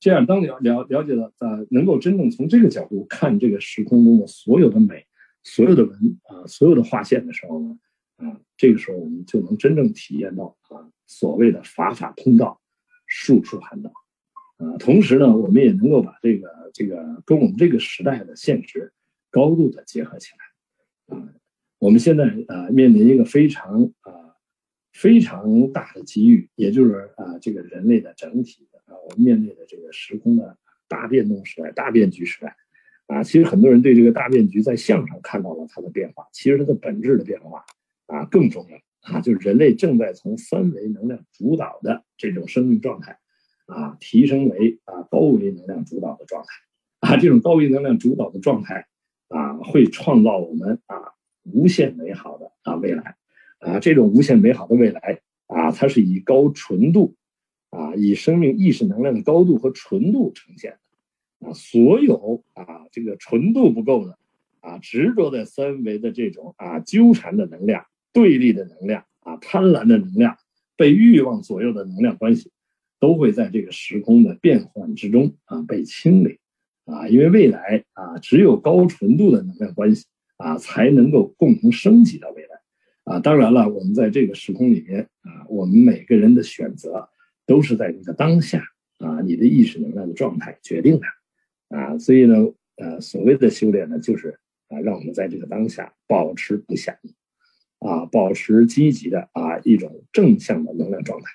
[0.00, 5.06] 这样当了了了解了啊，能够真正从这个角度看这个时空中的所有的美，
[5.44, 7.78] 所有的文啊，所有的划线的时候呢，
[8.16, 12.60] 啊，这个时候我们就能真正体验到啊，所谓的法法通道，
[13.06, 13.92] 术处含道。
[14.58, 18.92] 啊，同时呢，我们也能够把这个这个跟我们这个时代的现实
[19.30, 21.16] 高度的结合起来。
[21.16, 21.34] 啊，
[21.78, 24.36] 我们现在啊面临一个非常啊
[24.92, 32.56] 非常大的机遇，也就是啊这个人类的整体的啊我们面对的这个时空的大变动时代、大变局时代。
[33.06, 37.64] 啊，其实很多人对这个大变局在相上看到了它的变化，其实它的本质的变化
[38.06, 38.76] 啊更重要
[39.12, 43.18] 啊，就是人类正在从三维能量主导的这种生命状态。
[43.64, 48.86] 啊，提升为啊高维能量主导的状态，啊，这种高维能量主导的状态，
[49.28, 53.16] 啊，会创造我们啊无限美好的啊未来，
[53.60, 57.14] 啊，这种无限美好的未来，啊，它是以高纯度，
[57.70, 60.76] 啊，以生命意识能量的高度和纯度呈现，
[61.42, 64.18] 啊，所有啊这个纯度不够的，
[64.60, 70.36] 啊，执着在三维的这种啊纠缠的能量、对立的能量、啊贪婪的能量、
[70.76, 72.50] 被欲望左右的能量关系。
[73.02, 76.38] 都会在这个时空的变换之中啊被清理，
[76.84, 82.60] 啊，因为未来啊只有高纯度的能量关系啊才能够共同升级到未来，
[83.02, 87.08] 啊，当然了，我们在这个时空里面啊，我们每个人的选择
[87.44, 88.62] 都是在你的当下
[88.98, 91.06] 啊你的意识能量的状态决定的，
[91.72, 92.36] 啊，所以呢，
[92.76, 96.98] 呃，所谓的修炼呢，就是啊让我们在这个当下保持不下
[97.78, 101.30] 啊，保持积极的啊一种正向的能量状态。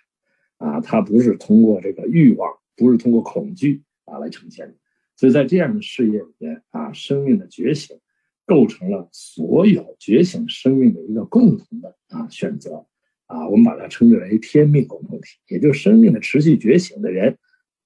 [0.58, 4.76] 啊，它不是通过这个欲望，不是通过恐惧啊来呈现的，
[5.16, 8.00] 所以在这样的事业里面啊，生命的觉醒
[8.44, 12.88] 构成了所有觉醒生命的一个共同的啊选择
[13.28, 17.38] 啊，我们把它称之为天命共同体，也就是生命的持续觉醒的人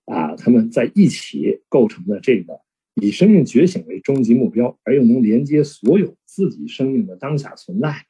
[0.06, 2.60] 啊，他们在一起构成的这个
[2.95, 8.06] 以生命觉醒为终极目标，而又能连接所有自己生命的当下存在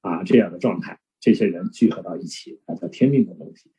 [0.00, 3.70] 啊这样的状态，这些人聚合到一起啊，叫天命共同体。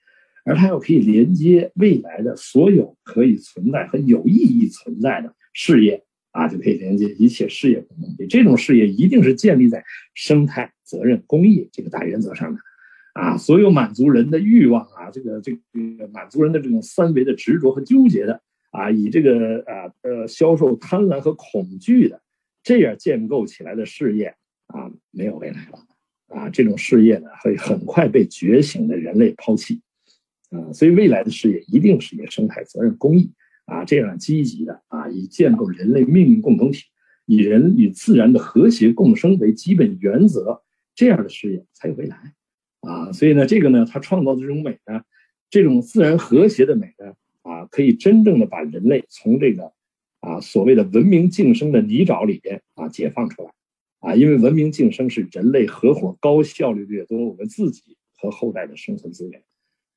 [0.46, 8.28] 而它又可以连接未来的所有可以存在和有意义存在的事业啊，就可以连接一切事业共同体。
[8.28, 12.60] 这种事业一定是建立在生态、责任、公益这个大原则上的
[13.16, 13.36] 啊。
[13.36, 15.60] 所有满足人的欲望啊，这个这个
[16.14, 18.40] 满足人的这种三维的执着和纠结的
[18.70, 22.22] 啊，以这个啊呃销售贪婪和恐惧的
[22.62, 24.36] 这样建构起来的事业
[24.68, 25.80] 啊，没有未来了
[26.28, 26.50] 啊。
[26.50, 29.82] 这种事业呢，会很快被觉醒的人类抛弃。
[30.52, 33.32] 啊，所以未来的事业一定是以生态责任公益
[33.66, 36.84] 啊这样积极的啊，以建构人类命运共同体，
[37.26, 40.62] 以人与自然的和谐共生为基本原则，
[40.94, 42.34] 这样的事业才有未来
[42.86, 43.12] 啊。
[43.12, 45.02] 所以呢，这个呢，它创造的这种美呢，
[45.50, 49.74] 这种自然和谐的美呢，啊，可以真正的把人类从这个
[50.20, 53.52] 啊所谓的文明晋升的泥沼里边啊解放出来
[54.00, 59.42] 啊，因为文明晋升是人类合伙高效率掠夺我们自己和后代的生存资源。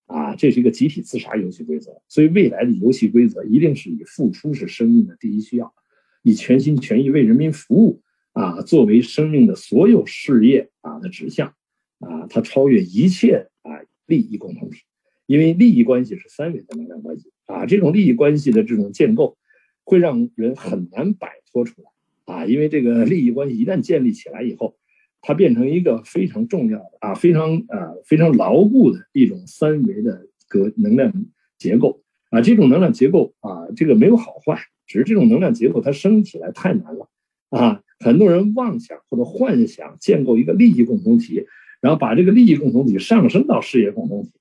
[0.07, 5.75] 啊，这是一个集体自杀游戏规则，所以未来的游戏规则一定是以付出是生命的第一需要，
[6.23, 8.01] 以全心全意为人民服务
[8.33, 11.53] 啊作为生命的所有事业啊的指向
[11.99, 13.71] 啊，它超越一切啊
[14.07, 14.83] 利益共同体，
[15.27, 19.37] 因为利益关系是三维的能量关系啊，这种利益关系的这种建构
[19.85, 24.77] 会让人很难摆脱出来啊，因为这个利益关系一旦建立起来以后。
[25.21, 31.13] 它变成一个非常重要的啊，非常啊非常牢固的一种三维的格能量
[31.59, 37.11] 结构啊，这种能量结构啊，这个没有好坏，只是这种能量结构它升起来太难了
[37.51, 37.83] 啊。
[37.99, 41.45] 很多人妄想或者幻想建构一个利益共同体，
[41.81, 44.33] 然后把这个利益共同体上升到事业共同体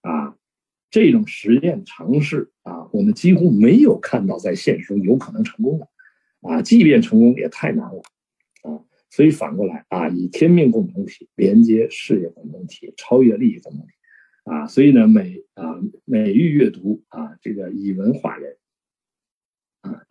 [0.00, 0.36] 啊，
[0.90, 5.88] 这种实验尝试啊，我们几乎没有看到在现实中有可能成功的
[6.40, 8.02] 啊，即便成功也太难了
[8.62, 8.82] 啊。
[9.08, 13.92] 所以反过来啊，以天命共同体连接事业共同体，超越利益共同体，
[14.44, 18.56] 啊，所以呢，美啊美育阅读啊，这个以文化人，
[19.82, 20.02] 啊，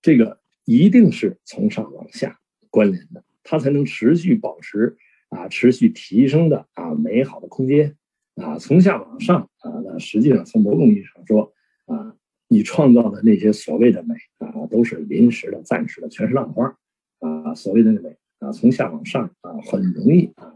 [0.00, 2.40] 这个一定是从上往下
[2.70, 4.96] 关联的，它才能持续保持
[5.28, 7.96] 啊，持续提升的啊美好的空间
[8.36, 11.52] 啊，从下往上啊，那实际上从某种意义上说
[11.86, 12.14] 啊，
[12.48, 16.76] 你创造的那些所谓的美啊，都是临时的、暂时的，全是浪花
[17.20, 18.16] 啊，所谓的美。
[18.40, 20.54] 啊，从下往上啊，很容易啊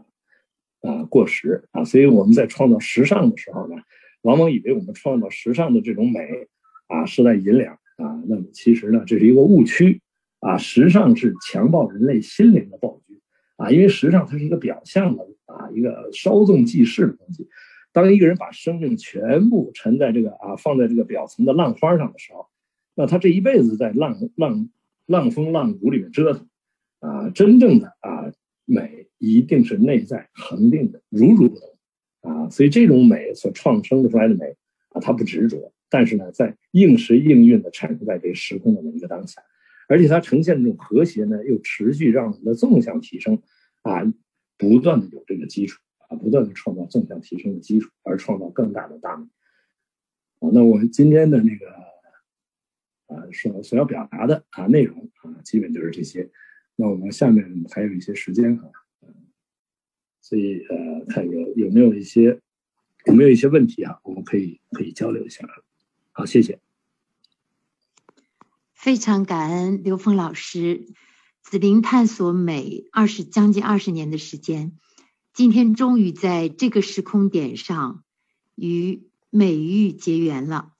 [0.83, 3.75] 啊过时啊，所以我们在创造时尚的时候呢，
[4.21, 6.21] 往往以为我们创造时尚的这种美
[6.87, 9.99] 啊是在银两啊，那么其实呢，这是一个误区
[10.39, 13.02] 啊，时尚是强暴人类心灵的道具
[13.55, 17.47] 啊，因为时尚它是一个表象的啊，一个稍纵即逝的东西。
[17.91, 22.47] 当一个人把生命全部沉在这个啊，放在这个表层的浪花上的时候，
[22.95, 24.69] 那他这一辈子在浪浪
[25.05, 26.47] 浪峰浪谷里面折腾
[26.99, 28.31] 啊，真正的啊
[28.65, 31.69] 美一定是内在恒定的，如如不动
[32.21, 34.55] 啊，所以这种美所创生出来的美
[34.89, 39.43] 啊，它不执着，但是呢，在应时应运的产生在这个时空的每一个当下，
[39.87, 43.41] 而且它呈现这种和谐呢，又持续让我们的纵向提升
[43.81, 44.01] 啊，
[44.57, 46.15] 不断的有这个基础啊。
[46.17, 49.25] 不断的创造纵向提升的基础，而创造更大的大美。
[50.39, 51.71] 啊，那我们今天的那个
[53.07, 56.29] 啊，所所要表达的啊内容啊，基本就是这些。
[56.75, 58.71] 那我们下面还有一些时间啊，
[60.21, 62.39] 所以呃，看有有没有一些
[63.05, 65.47] 有没有一些问题啊，我们可以可以交流一下。
[66.11, 66.59] 好，谢谢。
[68.83, 70.87] 非常感恩刘峰老师，
[71.41, 74.77] 紫菱探索美二十将近二十年的时间。
[75.33, 78.03] 今天终于在这个时空点上
[78.55, 80.73] 与美玉结缘了。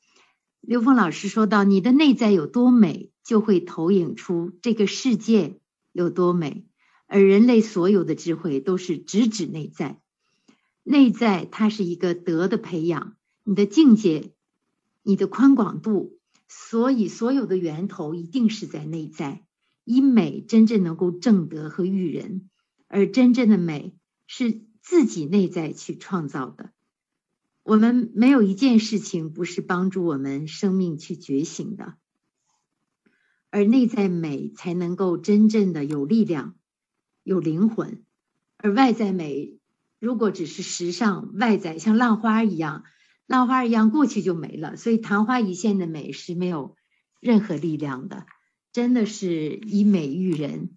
[0.60, 5.62] 刘峰老师说到：“你的内在有多美，就会投影出这个世界
[5.94, 6.66] 有多美。
[7.08, 10.02] 而人类所有的智慧都是直指内在，
[10.84, 14.34] 内在它是一个德的培养，你的境界，
[15.04, 16.20] 你的宽广度，
[16.70, 19.44] 所以所有的源头一定是在内在。
[19.84, 22.50] 以美真正能够正德和育人，
[22.88, 23.96] 而真正的美。”
[24.26, 26.72] 是自己内在去创造的。
[27.62, 31.96] 我们没有一件事情不是帮助我们生命去觉醒的，
[33.52, 36.56] 而内在美才能够真正的有力量、
[37.22, 38.04] 有灵魂。
[38.58, 39.60] 而外在美
[40.00, 42.86] 如果只是时尚外在，像浪花一样，
[43.26, 44.76] 浪花一样过去就没了。
[44.78, 46.76] 所以昙花一现的美是没有
[47.20, 48.26] 任何力量的，
[48.72, 50.72] 真的是以美育人。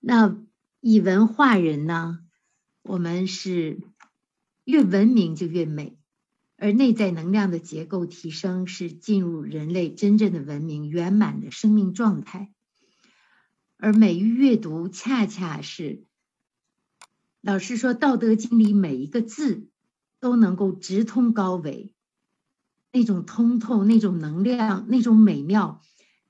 [0.00, 0.38] 那
[0.80, 2.20] 以文化人呢？
[2.82, 3.80] 我们是
[4.64, 5.98] 越文明就越美，
[6.56, 12.50] 而内在能量的结构提升是进入人类真正的文明圆满的生命状态，
[13.76, 16.04] 而美育阅读恰恰是
[17.42, 19.68] 老师说《道德经》里每一个字
[20.20, 21.94] 都能够直通高维，
[22.92, 25.80] 那种通透、那种能量、那种美妙，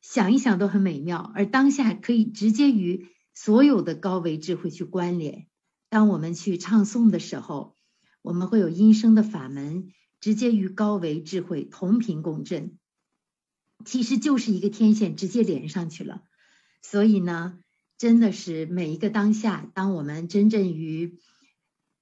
[0.00, 5.46] 想一想都很美妙，而当下可以直接与所有的高维智慧去关联。
[5.88, 7.74] 当我们去唱诵的时候，
[8.20, 12.78] 我们会有音声的法门，直接与高维智慧同频共振，
[13.84, 16.22] 其实就是一个天线直接连上去了。
[16.82, 17.58] 所以呢，
[17.96, 21.18] 真的是每一个当下，当我们真正与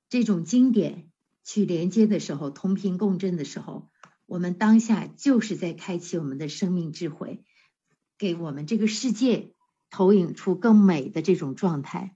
[0.09, 1.11] 这种经典
[1.47, 3.89] 去连接的时候，同频共振的时候，
[4.27, 7.43] 我们当下就是在开启我们的生命智慧，
[8.19, 9.55] 给我们这个世界
[9.89, 12.15] 投影出更美的这种状态。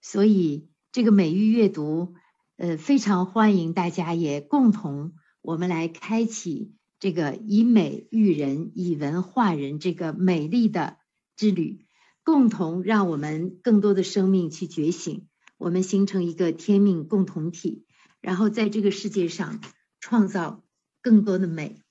[0.00, 0.68] 所以。
[0.94, 2.16] 这个美育阅读，
[2.58, 10.98] 呃，非常欢迎大家也共同我们来开启这个以美育人、以文化人这个美丽的
[11.34, 11.86] 之旅，
[12.24, 17.86] 共同让我们更多的生命去觉醒，我们形成一个天命共同体，
[18.22, 19.60] 然后在这个世界上
[20.00, 20.64] 创造
[21.02, 21.82] 更多的美。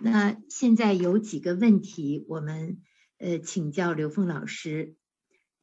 [0.00, 2.82] 那现在有几个问题，我们
[3.16, 4.94] 呃请教刘峰老师。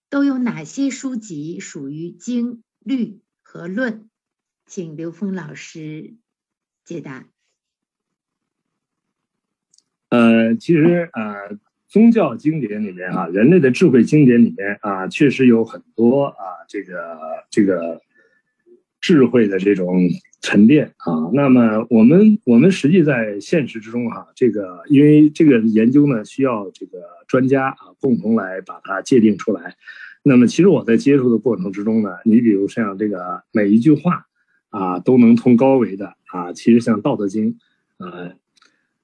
[0.09, 4.11] 都有哪些书籍属于经律和论？
[4.67, 6.13] 请刘峰老师
[6.85, 7.25] 解答。
[10.09, 17.99] 呃，其实呃，宗教经典里面啊，人类的智慧经典里面啊，确实有很多啊，这个这个
[19.03, 21.29] 智慧的这种沉淀啊。
[21.33, 29.75] 那么我们我们实际在现实之中哈，这个因为这个研究呢，需要这个专家啊共同来把它界定出来。
[30.23, 34.25] 那么，其实我在接触的过程之中呢，你比如像这个每一句话，
[34.69, 37.57] 啊，都能通高维的啊，其实像《道德经》，
[38.07, 38.31] 啊，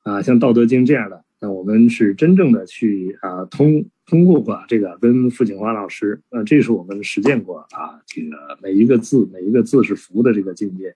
[0.04, 10.95] 啊，像《道德经》这样的，那我们是真正的去啊通通过过这个跟傅景华老师，呃，这是我们实践过啊，这个每一个字每一个字是福的这个境界，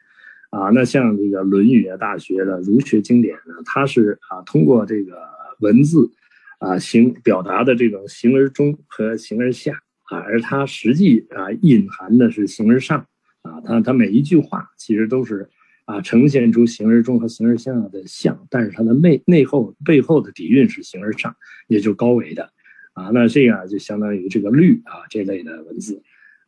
[0.50, 5.16] 啊，那像这个《论语》啊、《大学》的儒学经典呢，它是啊通过这个
[5.60, 6.12] 文字，
[6.58, 9.80] 啊形表达的这种形而中和形而下。
[10.12, 13.00] 啊，而它实际啊隐含的是形而上，
[13.42, 15.50] 啊，它它每一句话其实都是
[15.86, 21.34] 啊呈现出形而中和形而下的象，但是它的内内后背后的底蕴是形而上，
[21.68, 22.52] 也就高维的，
[22.94, 26.02] 啊，那这样就相当于这个绿啊这类的文字，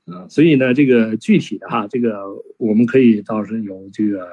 [0.05, 2.23] 啊，所以呢，这个具体的哈，这个
[2.57, 4.27] 我们可以倒是有这个。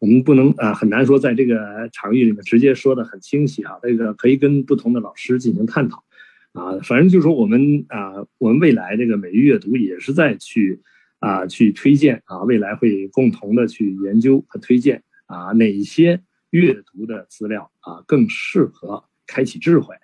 [0.00, 6.04] 我们不能啊很难说在这个场域里面直接说的很清晰啊，这个可以跟不同的老师进行探讨
[6.52, 10.82] 啊，反正就是说我们啊，我们未来这个美育阅读也是在去
[11.20, 19.94] 啊去推荐啊，未来会共同的去研究和推荐啊哪些阅读的资料啊更适合开启智慧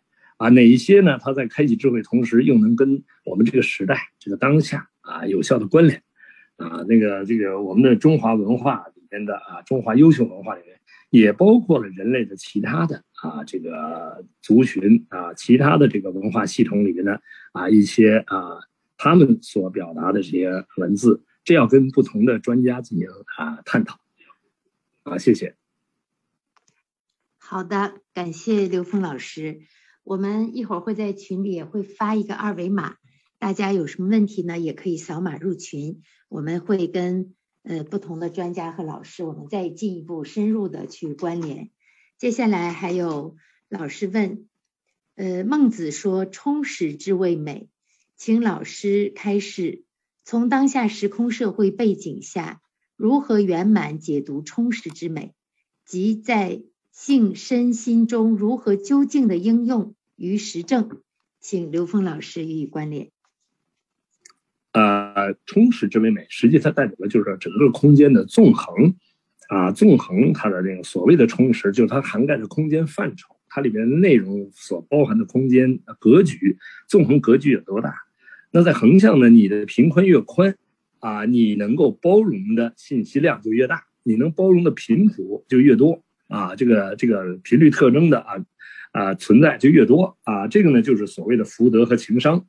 [0.41, 1.18] 啊，哪一些呢？
[1.20, 6.03] 它在开启智慧同时又能跟我们这个时代这个当下啊有效的关联。
[6.57, 10.80] 啊，那个这个我们的中华文化里面的啊，中华优秀文化里面
[11.11, 17.20] 也包括了人类的其他的啊这个族群啊，其他的这个文化系统里面的
[17.53, 18.61] 啊一些啊
[18.97, 23.99] 他们所表达的这些文字，这要跟不同的专家进行啊探讨。
[25.03, 25.55] 啊，谢谢。
[27.36, 29.61] 好的，感谢刘峰老师。
[30.03, 32.97] 我们一会儿会在群里也会发一个二维码。
[33.39, 34.59] 大家有什么问题呢？
[34.59, 41.71] 也可以扫码入群，我们会跟呃不同的专家和老师，我们再进一步深入的去关联。
[42.19, 43.37] 接下来还有
[43.69, 44.47] 老师问，
[45.15, 47.71] 呃，孟子说充实之谓美，
[48.17, 49.85] 请老师开示，
[50.23, 52.61] 从当下时空社会背景下，
[52.95, 55.35] 如何圆满解读充实之美，
[55.87, 61.01] 即在性身心中如何究竟的应用于实证？
[61.41, 63.11] 请刘峰老师予以关联。
[64.72, 68.95] 呃，充实之为美，实际它代表的就是整个空间的纵横，
[69.49, 77.95] 啊，纵横它的这个所谓的充实，就是它涵盖的空间范畴，它里面内容所包含的空间格局，纵横格局有多大？
[78.53, 80.57] 那在横向呢，你的平宽越宽，
[80.99, 88.35] 啊，你能够包容的信息量就越大，你能包容的频谱就越多，啊，这个这个频率特征的啊
[88.93, 92.47] 啊存在就越多，啊，这个呢就是所谓的福德和情商。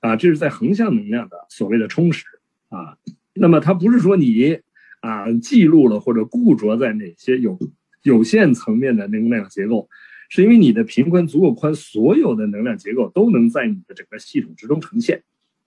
[0.00, 2.26] 啊，这是在横向能量的所谓的充实
[2.68, 2.98] 啊，
[3.32, 4.60] 那么它不是说你
[5.00, 7.58] 啊记录了或者固着在哪些有
[8.02, 9.88] 有限层面的能量结构，
[10.28, 15.22] 是因为你的频宽足够宽，所有的能量结构都能在你的整个系统之中呈现，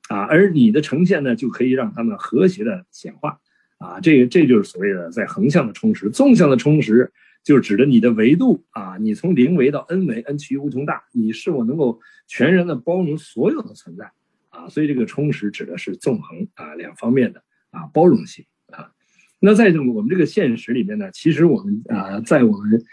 [0.08, 3.40] 啊，而你的呈现呢就可以让它们和谐的显化，
[3.80, 7.12] 啊，这个这就是所谓的在横向的充实，纵向的充实
[7.44, 14.12] 就指的你的维度啊，你从零维到 n 维，n 趋于无穷大，你是否能够全然的包容所有的存在？
[14.50, 18.92] 啊，所以这个充实指的是纵横啊两方面的啊包容性啊。
[19.40, 22.84] 那在这个我们这个现实里面呢，其实我们啊在我们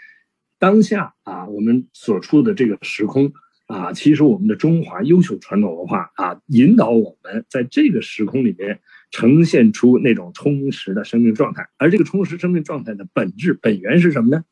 [0.59, 3.33] 当下啊我们所处的这个时空
[3.67, 8.79] 啊，其实我们的中华优秀传统文化啊，引导我们在这个时空里面
[9.11, 11.67] 呈现出那种充实的生命状态。
[11.77, 14.43] 而这个充实生命状态的本质本源是什么呢？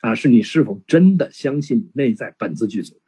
[0.00, 3.00] 啊，是你是否真的相信你内在本自具足。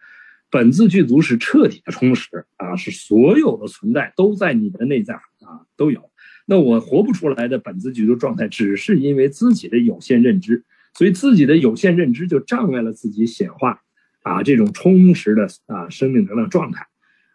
[0.50, 6.11] 本自具足是彻底的充实啊，是所有的存在都在你的内在啊都有。
[6.46, 13.82] 那我活不出来的本自具足状态，只是因为自己的有限认知，所以自己的有限认知就障碍了自己显化
[14.25, 16.89] 啊这种充实的啊生命能量状态。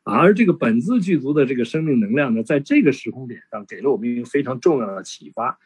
[0.03, 5.59] 而这个本自具足的这个生命能量呢，在这个时空点上给了我们一个非常重要的启发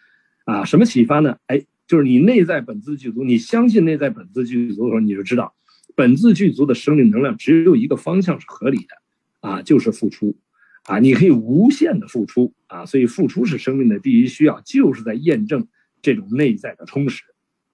[0.43, 1.37] 啊，什么启发呢？
[1.47, 5.55] 哎，就是你内在本自具足，你相信内在本自具足的时候，你就知道。
[5.95, 10.35] 本自具足的生命能量只有一个方向是合理的，啊，就是付出，
[10.85, 15.67] 啊，你可以无限的付出，啊，所以付出是生命的第一需要，就是在验证
[16.01, 17.23] 这种内在的充实，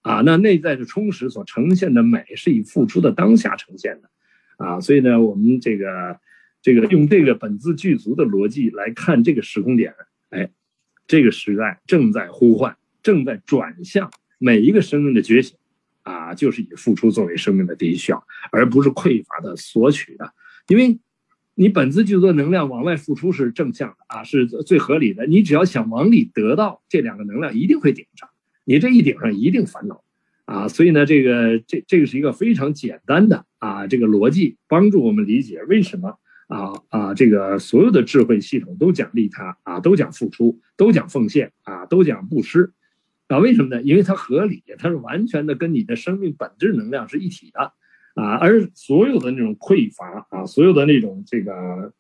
[0.02, 4.10] 啊，那内在的充实所呈现的美是以付出的当下呈现的，
[4.58, 6.20] 啊，所以呢，我们这个
[6.62, 9.94] 这个用这个本自具足的逻辑来看这个时空点，
[10.30, 10.50] 哎，
[11.08, 15.56] 这个时代正在呼唤，正在转向每一个生命的觉醒。
[16.02, 20.34] 啊，就是以付出作为生命的第一需要，而不是匮乏的索取的。
[20.68, 20.98] 因为，
[21.54, 25.28] 你本自具足的能量往外付出是正向的啊，是最合理的。
[25.28, 28.28] 你只要想往里得到这两个能量，一定会顶上。
[28.70, 30.04] 你这一顶上，一定烦恼
[30.46, 30.68] 啊。
[30.68, 42.72] 所以呢，这个这这个是一个非常简单的啊，这个逻辑帮助我们理解为什么啊啊，这个所有的智慧系统都讲利他啊，都讲付出，都讲奉献啊，都讲布施。
[43.26, 43.82] 啊，为什么呢？
[43.82, 47.74] 因为它合理，它是完全的跟你的生命本质能量是一体的，
[48.14, 51.92] 啊，而所有的那种匮乏啊，所有的那种这个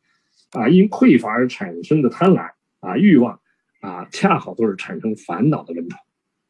[0.51, 3.39] 啊，因匮乏而产生的贪婪啊、欲望
[3.81, 5.97] 啊，恰好都是产生烦恼的源头，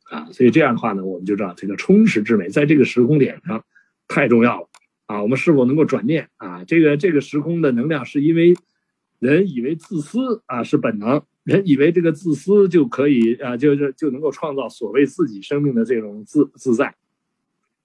[0.09, 3.63] 啊，所以这样的话呢，我们就知道这个充实之美在这个时空点上
[4.07, 4.67] 太重要了，
[5.05, 6.63] 啊，我们是否能够转念啊？
[6.65, 8.55] 这个这个时空的能量是因为
[9.19, 11.21] 人以为自私啊是本能。
[11.45, 16.93] 人以为这个自私就可以啊，就是就能够创造所谓自己生命的这种自自在，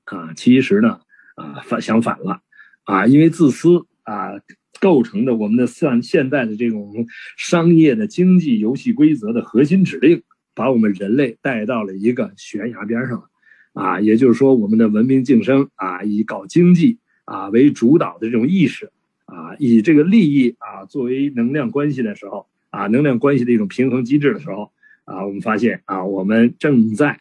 [0.04, 1.00] 啊，其实呢，
[1.36, 2.42] 啊反相反了，
[2.82, 4.32] 啊，因为自私啊
[4.80, 7.06] 构成的我们的像现在的这种
[7.38, 10.22] 商业的经济游戏规则的核心指令
[10.54, 13.28] 把我们人类带到了一个悬崖边上，
[13.72, 18.90] 啊，也就是说，我们的文明晋升啊，以搞经济啊为主导的这种意识
[19.26, 24.70] 啊，以这个利益啊作为能量关系的时候啊，能量关系的一种平衡机制的时候
[25.04, 27.20] 啊，我们发现啊，我们正在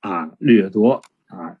[0.00, 1.56] 啊掠夺啊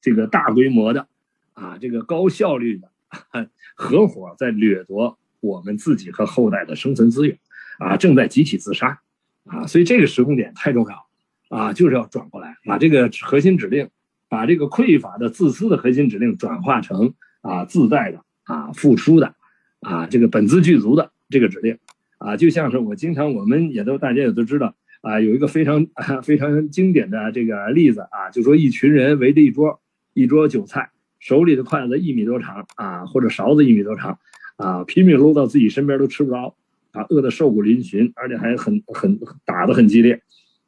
[0.00, 1.08] 这个大规模的
[1.54, 2.90] 啊这个高效率的
[3.74, 7.38] 合伙在掠夺我们自己和后代的生存资源。
[7.78, 9.00] 啊，正在集体自杀，
[9.44, 11.06] 啊，所以这个时空点太重要，
[11.48, 13.88] 啊，就是要转过来，把这个核心指令，
[14.28, 19.34] 把这个匮乏的、自私的核心指令转化成啊自在的、啊付出的、
[19.80, 21.78] 啊这个本自具足的这个指令，
[22.18, 29.80] 啊，就像是我经常，我们也都大家也都知道，啊，有一个非常啊非常经典的这个例子啊，就说一群人围着一桌
[30.14, 34.18] 一桌酒菜，手里的筷子一米多长啊，或者勺子一米多长，
[34.56, 36.54] 啊，拼命搂到自己身边都吃不着。
[36.92, 40.22] 啊，饿得瘦骨嶙峋，而且还很很打得很激烈，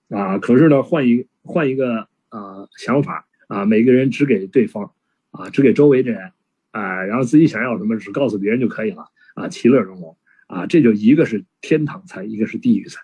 [0.09, 0.39] 啊！
[0.39, 4.91] 可是呢，换一换一个啊想法啊，每个人只给对方，
[5.31, 6.33] 啊，只给周围的人，
[6.71, 9.05] 啊，然后自己想要什么只告诉别人就可以了，
[9.35, 10.17] 啊，其乐融融，
[10.47, 13.03] 啊，这就一个是天堂菜，一个是地狱菜，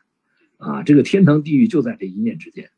[0.56, 2.70] 啊，这个天堂地狱就在这一念之间，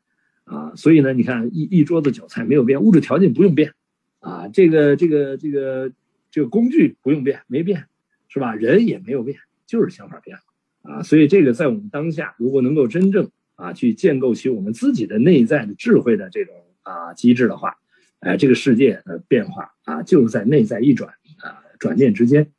[0.43, 3.73] 啊，所以呢，你看一一桌子酒菜没有变，物质条件不用变，
[4.19, 5.93] 啊，这个这个这个
[6.29, 7.85] 这个工具不用变，没变，
[8.27, 8.53] 是吧？
[8.53, 9.39] 人也没有变。
[9.73, 10.43] 就是想法变了
[10.83, 16.53] 啊，所以这个在我们当下，如果能够真正啊去建构起我们自己的内在的智慧的这种
[16.83, 17.77] 啊机制的话，
[18.19, 21.09] 哎，这个世界的变化啊，就在内在一转
[21.41, 22.51] 啊转念之间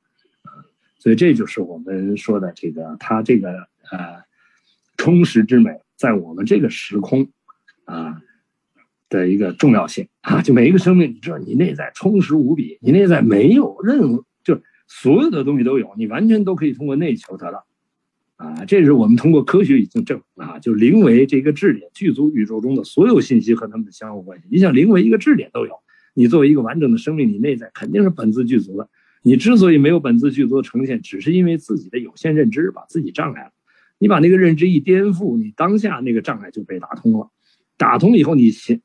[0.42, 0.50] 啊，
[0.98, 4.24] 所以这就是我们说的这个它这个呃
[4.96, 7.30] 充实之美，在我们这个时空
[7.84, 8.20] 啊
[9.08, 14.24] 的一个重要性啊，就每一个生命，你知道你内在充实无比，你内在没有任何。
[14.87, 17.66] 所有的东西都有，你完全都可以通过内求得到，
[18.37, 24.47] 啊，这是我们通过科学已经证啊，就零为这个质点具足宇宙中的所有信息和它们的相互关系。
[24.51, 25.72] 你想零为一个质点都有，
[26.14, 28.89] 你作为一个完整的生命，你内在肯定是本自具足的。
[29.22, 33.51] 你之所以没有本自具足的呈现，只是因为自己的有限认知把自己障碍了。
[33.99, 37.30] 你把那个认知一颠覆，你当下那个障碍就被打通了。
[37.78, 38.82] 打通以后，你先。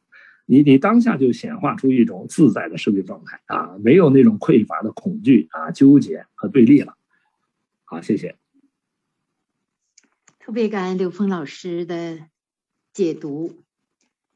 [0.52, 6.98] 你你当下就显化出一种自在的生命状态啊，没有那种匮乏的恐惧啊、纠结和对立了。
[7.86, 8.36] 好，谢谢。
[10.40, 12.28] 特别感恩刘峰老师的
[12.94, 13.62] 解读，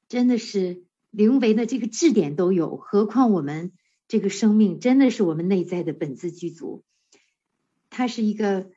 [0.08, 3.72] 真的是灵为的这个质点都有，何况我们
[4.08, 6.84] 这个生命真的是我们内在的本自具足，
[7.90, 8.70] 它是一个，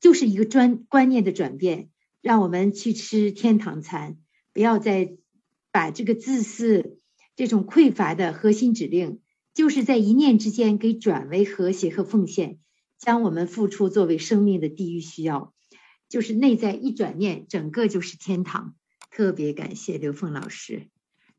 [0.00, 1.90] 就是一个专观念的转变，
[2.22, 4.16] 让我们去吃天堂餐，
[4.54, 5.14] 不要再。
[5.76, 6.96] 把这个自私、
[7.36, 9.20] 这种匮乏的核心指令，
[9.52, 12.60] 就是在一念之间给转为和谐和奉献，
[12.98, 15.52] 将我们付出作为生命的地狱需要，
[16.08, 18.74] 就是内在一转念，整个就是天堂。
[19.10, 20.88] 特别感谢刘凤老师。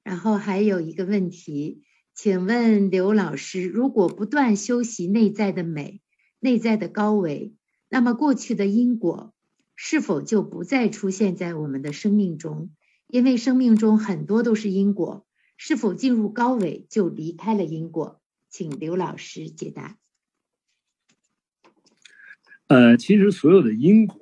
[0.04, 1.82] 然后还有一个问题，
[2.14, 6.00] 请问刘老师，如果不断修习内在的美、
[6.40, 7.56] 内在的高维，
[7.90, 9.34] 那么过去的因果
[9.76, 12.70] 是否就不再出现在我们的生命中？
[13.08, 18.20] 因为生命中很多都是因果，是否进入高维就离开了因果？
[18.50, 19.96] 请刘老师解答。
[22.68, 24.18] 呃，其实所有的因果，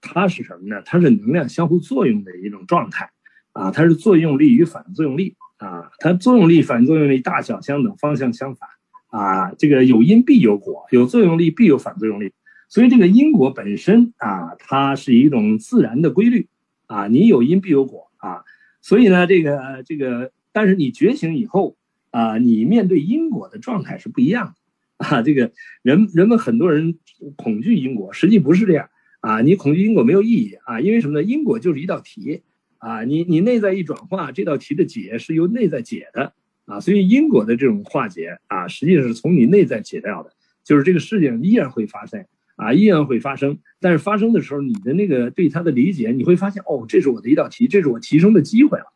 [0.00, 0.82] 它是什么呢？
[0.84, 3.10] 它是能量相互作用的一种状态
[3.52, 8.68] 啊，它是作用力与反作用力啊，它作用力、反作用力大小相等，方向相反
[9.08, 9.52] 啊。
[9.54, 12.32] 这个有因必有果，有作用力必有反作用力，
[12.68, 16.48] 所以这个因果本身啊，它是一种自然的规律
[16.86, 18.07] 啊，你有因必有果。
[18.18, 18.44] 啊，
[18.82, 21.76] 所以呢，这个这个，但是你觉醒以后
[22.10, 24.54] 啊，你面对因果的状态是不一样
[24.98, 25.22] 的啊。
[25.22, 26.98] 这个人人们很多人
[27.36, 28.90] 恐惧因果，实际不是这样
[29.20, 29.40] 啊。
[29.40, 31.22] 你恐惧因果没有意义啊，因为什么呢？
[31.22, 32.42] 因果就是一道题
[32.78, 36.34] 啊，你你内在一转化，这道题的解是由内在解的
[36.66, 36.80] 啊。
[36.80, 40.32] 所以因果的这种化解啊，实际上是从你内在解掉的，
[40.64, 42.26] 就是这个事情依然会发生。
[42.58, 48.86] 啊，依然会发生，但是发生的时候，你的那个对它的理解，你会发现，哦，这是我的一道题，这是我提升的机会了，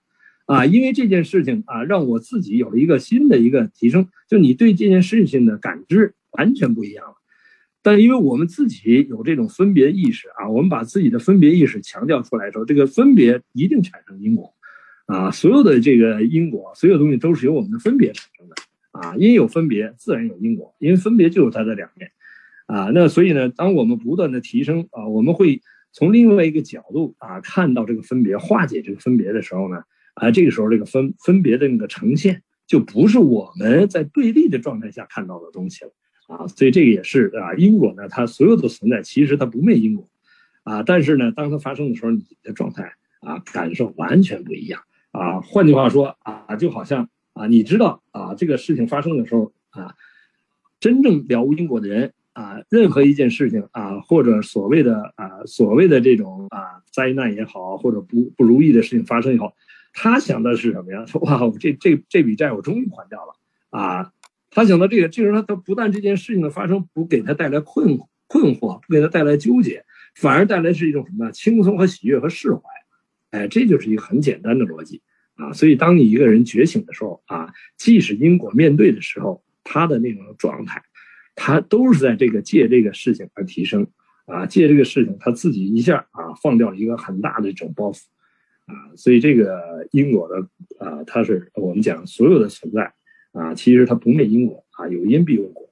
[0.46, 7.14] 啊，因为这件事情啊，让我自己有了一个新的一个提升，就你对这件事情的感知完全不一样了。
[7.84, 14.52] 但因为我们自己有这种分别意识啊，我们把自己的分别意识强调出来之后，这个分别一定产生因果，
[15.06, 18.54] 啊，所有的这个因果，所有东西都是由我们的分别产生的，
[18.90, 22.10] 啊，因有分别，自然有因果，因为分别就是它的两面。
[22.66, 25.60] 啊，那所以呢，当我们不断的提升啊，我们会
[25.92, 29.82] 从另外一个角度啊看到这个分别，化解这个分别的时候呢，
[30.14, 35.90] 啊，这个时候这个分分别的那个呈现就不是我们在对立的状态下看到的东西了
[36.28, 40.08] 啊，所以这个也是啊，因果呢，它所有的存在其实它不灭因果，
[40.62, 44.80] 啊，但是呢，当它发生的时候，你的状态啊，感受完全不一样
[45.10, 45.40] 啊。
[45.40, 49.94] 换句话说啊，就好像啊，你知道啊，这个事情发生的时候啊，
[50.80, 59.54] 真正了无因果的人啊，任何一件事情啊，或者所谓的啊，所谓的这种啊灾难也好，或者不不如意的事情发生以后，
[59.92, 61.04] 他想的是什么呀？
[61.06, 63.34] 说 哇，这这这笔债我终于还掉了
[63.70, 64.12] 啊！
[64.50, 69.84] 他想到这个，这时候他不但这件事情的发生不给他带来困困惑，不给他带来纠结。
[70.14, 71.32] 反而带来是一种什么呢？
[71.32, 72.60] 轻松和喜悦和释怀，
[73.30, 75.00] 哎，这就是一个很简单的逻辑
[75.36, 75.54] 啊。
[75.54, 80.82] 所以，当你一个人觉醒的时候啊，即使因果面对的时候，他的那种状态，
[81.34, 83.86] 他都是在这个借这个事情而提升
[84.26, 88.02] 啊，借这个事情他自己一下啊放掉了一个很大的这种包袱
[88.66, 88.94] 啊。
[88.96, 90.48] 所以，这个因果的
[90.78, 92.92] 啊，它是我们讲所有的存在
[93.32, 95.68] 啊，其实它不灭因果啊，有因必有果。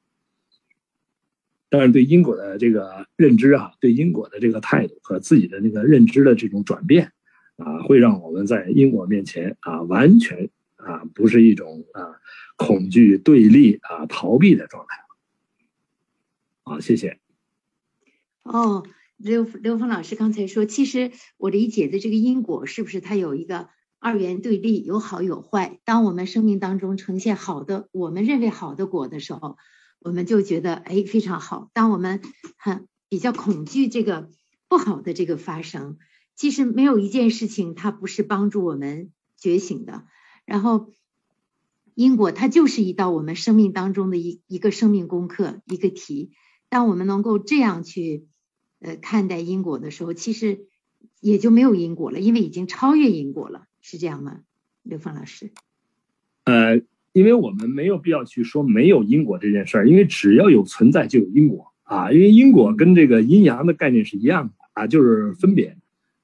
[1.69, 7.13] 但是对因果的这个认知啊，对因果的这个态度和自己的那个认知的这种转变，
[7.57, 12.17] 啊，会让我们在因果面前啊，完全啊，不是一种啊
[12.57, 14.97] 恐惧、对立啊、逃避的状态。
[16.71, 17.19] 好，谢谢。
[18.45, 18.87] 哦，
[19.17, 25.81] 刘刘峰老师刚才说，其实我理解的这个因果是不是它有一个二元对立，有好有坏？
[25.85, 29.57] 当我们生命当中呈现好的，我们认为好的果的时候。
[29.99, 31.71] 我们就觉得哎非常好。
[31.75, 32.23] 当我们
[32.57, 34.31] 很比较恐惧这个
[34.69, 35.99] 不好的这个发生，
[36.37, 40.05] 其实没有一件事情它不是帮助我们觉醒的。
[40.45, 40.93] 然后
[41.95, 46.31] 因果它就是一道我们生命当中的一一个生命功课一个题。
[46.71, 48.25] 当我们能够这样去
[48.81, 50.67] 呃看待因果的时候，其实
[51.21, 54.41] 也就没有因果了，因为已经超越因果了，是这样吗？
[54.83, 55.53] 刘芳老师？
[56.45, 56.81] 呃。
[57.13, 62.13] 因为我们没有必要去说没有因果这件事儿，因为只要有存在就有因果啊。
[62.13, 65.77] 因为因果跟这个阴阳的概念是一样的啊，就是分别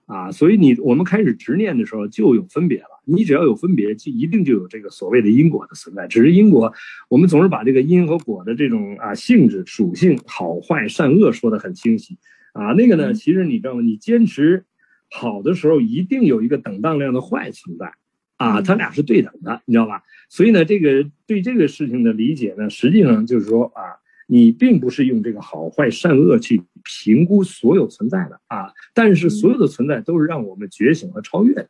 [0.06, 0.32] 啊。
[0.32, 2.88] 所以你我们开始执念的时候就有分别了。
[3.04, 6.08] 你只要有分别，就一定就有这个所谓的因果的存在。
[6.08, 6.72] 只是因果，
[7.08, 12.18] 我们总是把这个因和果的这种啊性质、属性、好坏、善恶说得很清晰
[12.52, 12.72] 啊。
[12.72, 13.82] 那个呢，其实你知道吗？
[13.82, 14.64] 你坚持
[15.10, 17.92] 好的时候，一定有一个等当量的坏存在。
[18.38, 20.02] 啊，它俩是对等的，你知道吧？
[20.28, 23.96] 所以呢，这个对这个事情的理解呢，实际上就是说啊，
[24.26, 31.68] 你并不是用这个好坏善恶去评估所有存在的啊，但是所有的存在都是让我们觉醒和超越的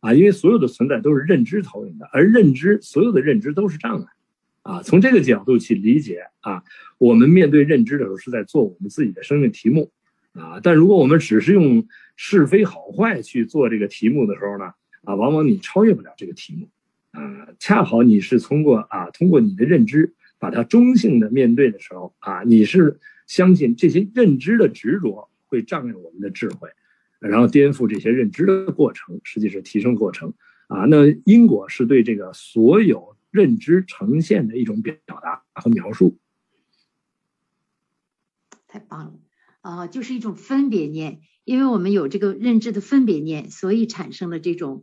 [0.00, 4.06] 啊，因为所有的存在都是认知投影的，而认知所有的认知都是障碍
[4.62, 4.82] 啊。
[4.82, 6.64] 从这个角度去理解啊，
[6.98, 9.90] 我们面对认知的时候是在做我们自己的生命题目
[10.32, 14.72] 啊，但如果我们只是用是非好坏去做这个题目的时候呢？
[15.04, 16.68] 啊，往往你超越不了这个题目，
[17.10, 22.98] 啊，恰好你是通过啊，通过你的认知把它中性的面对的时候，啊，你是
[23.28, 26.68] 相信这些认知的执着会障碍我们的智慧，
[27.20, 30.34] 然后颠覆这些认知的过程，实际是提升过程，
[30.66, 36.18] 啊，那因果是对这个所有认知呈现的一种表达和描述，
[38.66, 39.20] 太棒了，
[39.60, 44.82] 啊，就是一种分别念，因为我们有这个认知的分别念，所以产生了这种。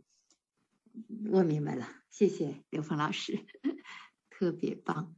[1.30, 3.40] 我明白了，谢谢刘峰老师，
[4.30, 5.14] 特别棒。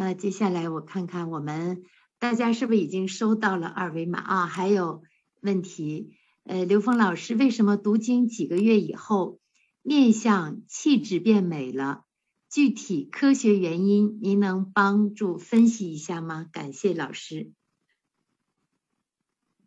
[0.00, 1.82] 那接下来我看看我们
[2.20, 4.46] 大家是不是已经收到了二维码啊？
[4.46, 5.02] 还有
[5.40, 6.12] 问题？
[6.44, 9.40] 呃，刘峰老师，为什么读经几个月以后
[9.82, 12.04] 面相气质变美了？
[12.48, 16.46] 具体科学原因您能帮助分析一下吗？
[16.52, 17.50] 感谢老师。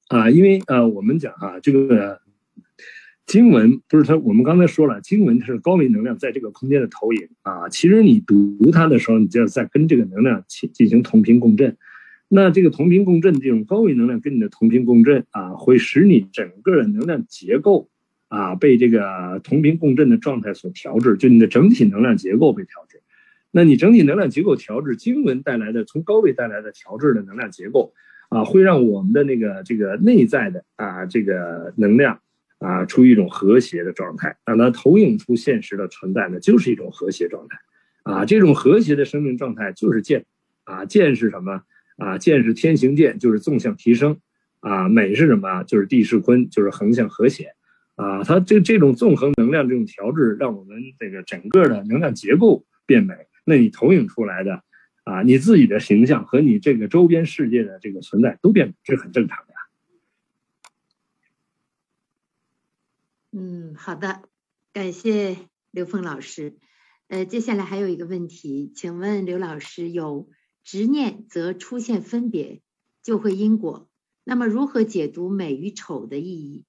[0.08, 2.21] 啊，因为呃，我们讲啊，这个。
[3.32, 7.70] 经文不是它，我们刚才说了，经文它是高维能量在这个空间的投影啊。
[7.70, 11.78] 其实你读它的时候，你就要在跟这个能量进进行同频共振。
[12.28, 17.88] 那这个同频共振，这种高维能量跟你的同频共振啊，会使你整个的能量结构
[18.28, 23.02] 啊被这个同频共振的状态所调制，就你的整体能量结构被调制。
[23.52, 27.94] 那你整体能量结构调制，经文带来的从高位带来的调制的能量结构
[28.28, 32.20] 啊，会让我们的那个这个内在的啊这个能量。
[32.62, 37.58] 啊，处于一种和谐的状态，让它投影出现实的存在呢，就是一种和谐状态。
[38.04, 40.26] 啊，这种和谐的生命状态就是见，
[40.64, 41.64] 啊，见是什么？
[41.98, 44.18] 啊，见是天行健，就是纵向提升。
[44.60, 45.64] 啊，美是什么？
[45.64, 47.54] 就是地势坤，就是横向和谐。
[47.96, 53.14] 啊，它这这种纵横能量这种调制，让我们这个整个的能量结构变美。
[53.44, 54.64] 那你投影出来的，
[55.04, 59.51] 啊，你自己的形象和你这个周边世界的这个存在都变美，这是很正常的。
[63.34, 64.24] 嗯，好的，
[64.74, 65.38] 感谢
[65.72, 66.58] 刘峰老师。
[67.08, 70.30] 呃，接下来还有一个问题，请问刘老师，有
[70.64, 72.62] 执念则出现分别，
[73.02, 73.90] 就会因果，
[74.26, 76.66] 那么如何解读美与丑的意义？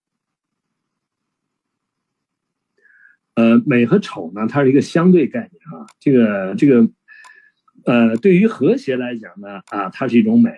[3.34, 5.86] 呃，美和丑呢，它是一个相对概念啊。
[5.98, 6.88] 这个这个，
[7.86, 10.52] 呃，对于和谐来讲呢，啊，它是一种美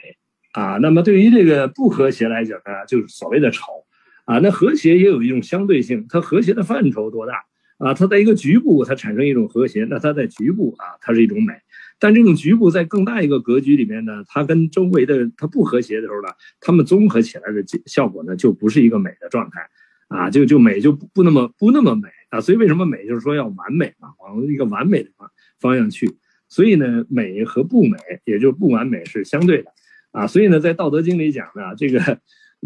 [0.52, 0.76] 啊。
[0.82, 3.83] 那么对于这个不和谐来讲呢，就是所谓的丑
[4.24, 4.38] 啊。
[4.38, 7.44] 那和谐也有一种相对性，它和谐的范畴多大
[7.78, 7.94] 啊？
[7.94, 11.54] 它在一个局部，它产生一种和谐，那它在局部啊，它是一种美。
[11.98, 16.28] 但这种局部在更大一个格局里面呢，它跟周围的它不和谐的时候呢，
[16.60, 19.60] 它们综合起来的效果呢，就不是一个美的状态。
[20.08, 25.28] 啊，就就美就不不那么不那么美啊，所以为什么美就是说要完美嘛，往一个完美的方
[25.58, 26.18] 方向去。
[26.46, 29.72] 所以呢，美和不美，也就不完美是相对的
[30.12, 30.26] 啊。
[30.26, 31.98] 所以呢，在《道德经》里讲呢，这个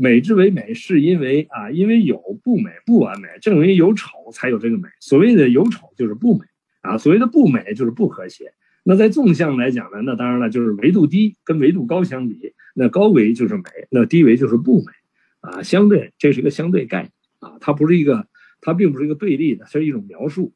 [0.00, 4.88] 美之为美，是因为啊，因为有不美不完美，正因为有丑才有这个美。
[5.00, 6.44] 所谓的有丑就是不美
[6.82, 8.54] 啊，所谓的不美就是不和谐。
[8.84, 14.92] 那在纵向来讲呢，那当然了，就是维度低跟维度高相比，那高维就是美，那低维就是不美
[15.40, 17.12] 啊，相对，这是一个相对概念。
[17.40, 18.28] 啊，它不是一个，
[18.60, 20.54] 它并不是一个对立的，它是一种描述。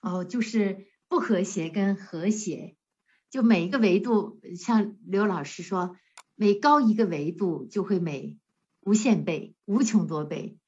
[0.00, 2.74] 哦，就是不和谐跟和谐，
[3.32, 5.96] 就每一个维度，像刘老师说，
[6.36, 8.36] 每高一个维度就会美
[8.82, 10.58] 无限倍、无穷多倍，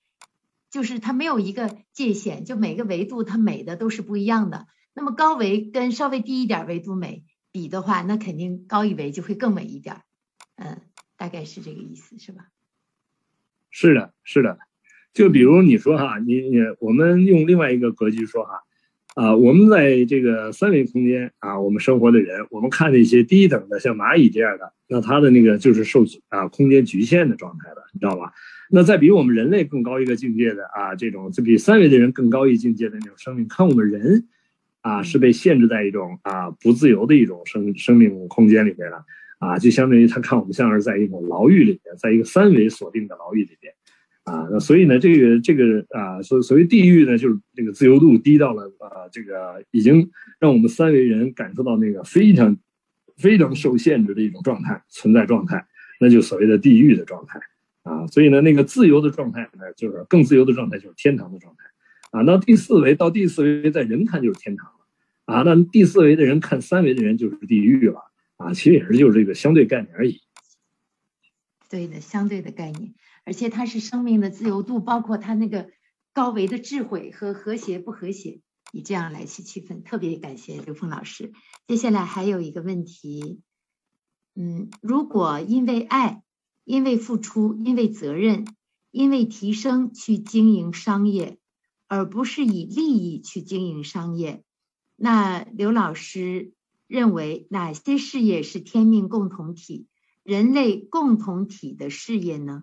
[0.70, 4.66] 就是它没有一个界限，就每个维度它美的都是不一样的。
[4.94, 10.00] 那么高维跟稍微低一点维度美比的话，那肯定高一维就会更美一点。
[10.56, 10.80] 嗯，
[11.18, 12.48] 大概是这个意思，是吧？
[13.68, 14.58] 是的，是的，
[15.12, 18.63] 就比如你说哈，你你我们用另外一个格局说哈，
[19.14, 28.32] 啊，我们在这个三维空间啊，我们生活的人，我们看那些低等的像蚂蚁这样的，那它的那个就是受啊空间局限的状态的，你知道吧？
[28.70, 34.26] 那再比我们人类更高一个境界的啊，这种就比三维的人更高一境界的那种生命，看我们人
[34.80, 39.04] 啊是被限制在一种啊不自由的一种生生命空间里边了。
[39.40, 43.74] 啊，就相当于他看我们像是在一种牢狱里面，在一个三维锁定的牢狱里边，
[44.24, 50.10] 啊，那所以呢，这个这个啊，所所谓地狱呢，就是这个自由度低到了啊，这个已经
[50.40, 52.56] 让我们三维人感受到那个非常
[53.16, 55.66] 非常受限制的一种状态存在状态，
[56.00, 57.38] 那就所谓的地狱的状态
[57.82, 64.86] 啊，所以呢，那个自由的状态呢，就是更自由的状态就是天堂的状态啊，到第四维到第四维在人看就是天堂了
[65.26, 68.00] 啊，那第四维的人看三维的人就是地狱了。
[68.36, 70.20] 啊，其实也是就是这个相对概念而已。
[71.70, 72.92] 对的，相对的概念，
[73.24, 75.70] 而且它是生命的自由度，包括它那个
[76.12, 78.40] 高维的智慧和和谐不和谐，
[78.72, 79.82] 以这样来去区分。
[79.82, 81.32] 特别感谢刘峰老师。
[81.66, 83.40] 接下来还有一个问题，
[84.34, 86.22] 嗯，如果因为爱、
[86.64, 88.46] 因为付出、因为责任、
[88.90, 91.38] 因为提升去经营商业，
[91.88, 94.44] 而不是以利益去经营商业，
[94.96, 96.52] 那刘老师。
[96.86, 99.86] 认为哪些事业是天命共同体、
[100.22, 102.62] 人类共同体的事业呢？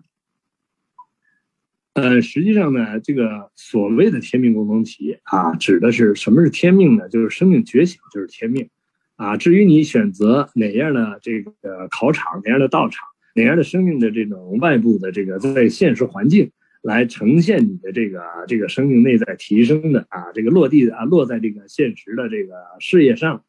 [1.94, 7.08] 呃，实际上呢，这个所谓的天命共同体啊，指的是什么是天命呢？
[7.08, 8.70] 就是生命觉醒就是天命
[9.16, 9.36] 啊。
[9.36, 16.50] 至于你选择哪样的这个考场、哪样的道场、哪样的生命的这种外部的这个在现实环境
[16.80, 23.44] 来呈现你的这个这个生命内在提升的啊，这个落地啊，落在这个现实的这个事业上。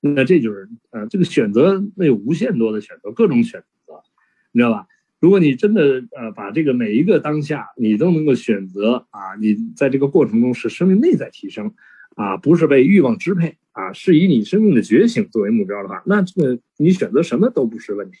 [0.00, 4.02] 那这就是呃，这个选择那有无限多的选择，各种选择，
[4.50, 4.86] 你知道吧？
[5.24, 11.72] 如果你真的呃把这个每一个当下你都能够选择啊，你在这个过程中是生命内在提升
[12.14, 18.18] 啊，不是被欲望支配啊，是以你生命的觉醒作为目标的话，那这个你选择什么都不是问题，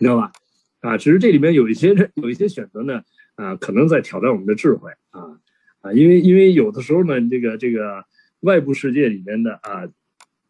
[0.00, 0.32] 你知道吧？
[0.80, 3.02] 啊，只是这里面有一些 有一些选择呢，
[3.36, 5.38] 啊，可能在挑战我们的智慧啊
[5.82, 8.04] 啊，因为因为有的时候呢，这个这个
[8.40, 9.86] 外部世界里面的啊。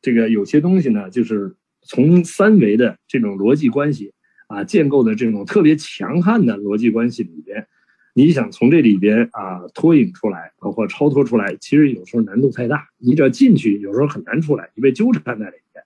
[0.02, 4.14] 这个有些东西呢，就是从三维的这种逻辑关系
[4.50, 7.68] 啊建构的这种特别强悍的逻辑关系里边，
[8.14, 12.88] 你想从这里边啊脱颖出来，包括超脱出来，其实有时候难度太大。
[12.98, 15.84] 你只要进去，有时候很难出来，你被纠缠在里边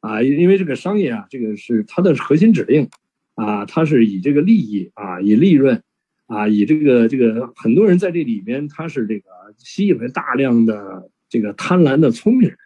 [0.00, 0.22] 啊。
[0.22, 2.90] 因为这个商业啊，这个是它的核心指令
[3.36, 5.82] 啊，它是以这个利益啊，以利润
[6.26, 12.58] 啊，以这个这个很多人在这里边，他是这个吸引了大量的这个贪婪的聪明人。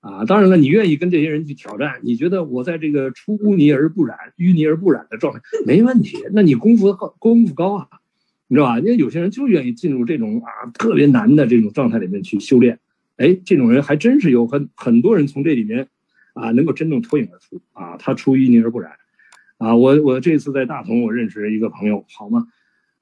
[0.00, 7.88] 啊，当然了，你愿意跟这些人去挑战，你觉得我在这个出污泥而不染、淤泥而不染的状态没问题，那你功夫高，功夫高啊，
[8.46, 8.78] 你知道吧？
[8.78, 12.78] 因为有些人就愿意进入这种啊特别难的这种状态里面去修炼，
[13.16, 15.88] 哎，这种人还真是有很很多人从这里面
[16.34, 18.92] 啊能够真正脱颖而出啊，他出淤泥而不染
[19.58, 19.74] 啊。
[19.74, 22.46] 我我这次在大同，我认识一个朋友，好吗？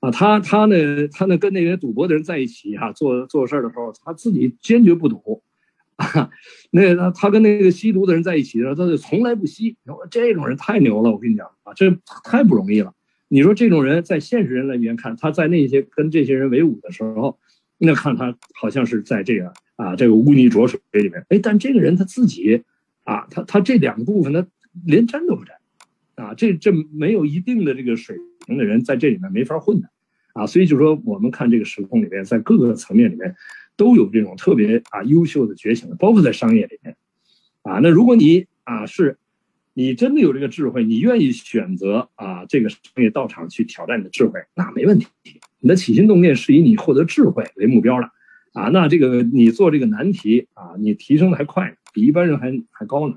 [0.00, 5.42] 啊，他他呢，他呢跟那些赌博的人在一起哈，做做事儿的时候，他自己坚决不赌。
[5.96, 6.30] 啊，
[6.70, 9.76] 那他他跟那个吸毒的人在一起的时候，他就从来不吸。
[10.10, 11.90] 这种人太牛了，我跟你讲啊，这
[12.24, 12.92] 太不容易了。
[13.28, 17.38] 你说这种人在现实人里面看，他在那些跟这些人为伍的时候，
[17.78, 21.24] 那看他好像是在这个啊这个污泥浊水里面。
[21.30, 22.62] 哎，但这个人他自己
[23.04, 24.46] 啊，他他这两个部分他
[24.84, 25.56] 连沾都不沾，
[26.14, 28.16] 啊，这这没有一定的这个水
[28.46, 29.88] 平的人在这里面没法混的，
[30.34, 33.34] 啊，所以就说我们看这个时空里面，在各个层面里面
[33.76, 36.96] 都有这种特别啊优秀的觉醒的，包括在商业里面，
[37.62, 39.18] 啊，那如果你啊是。
[39.78, 45.06] 你真的有这个智慧，你愿意选择啊这个商业道场去挑战你的智慧，那没问题。
[45.60, 48.10] 你的起心动念是以你获得智慧为目标的，
[48.54, 53.16] 啊，那这个你做这个难题啊，你提升的还快，比一般人还还高呢，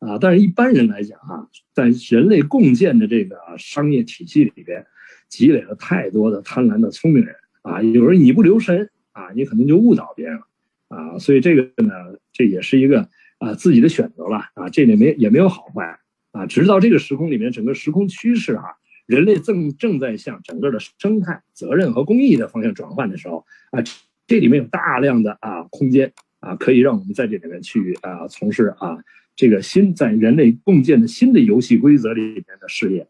[0.00, 4.84] 啊，但是一般人来讲啊，在人类共建的这个商业体系里边，
[5.28, 10.42] 积累了太多的贪婪的聪明人啊，有人你不留神啊，你可能就误导别人了，
[10.88, 11.94] 啊，所以这个呢，
[12.34, 13.08] 这也是一个。
[13.38, 15.98] 啊，自己的选择了啊，这里没也没有好坏
[16.30, 16.46] 啊。
[16.46, 18.62] 直到这个时空里面，整个时空趋势啊，
[19.06, 23.82] 人类正正在向整个的生态、责任和公益的方向转换的时候啊，
[24.26, 28.98] 这里面有大量的啊空间啊，可以让我们在这里面去啊从事啊
[29.36, 33.08] 这个新在人类共建的新的游戏规则里面的事业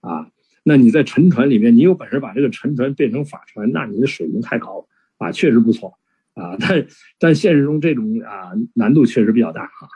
[0.00, 0.28] 啊。
[0.64, 4.88] 那你在沉船里面，你有本事把这个沉船变成法船，那你的水平太高了
[5.18, 5.98] 啊，确实不错。
[6.34, 6.86] 啊，但
[7.18, 9.88] 但现实中这种啊难度确实比较大哈。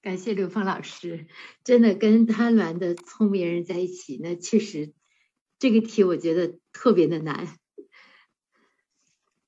[0.00, 1.26] 感谢刘峰老师，
[1.62, 4.94] 真的跟贪婪的聪明人在一起，那确实
[5.58, 7.48] 这个题我觉得特别的难。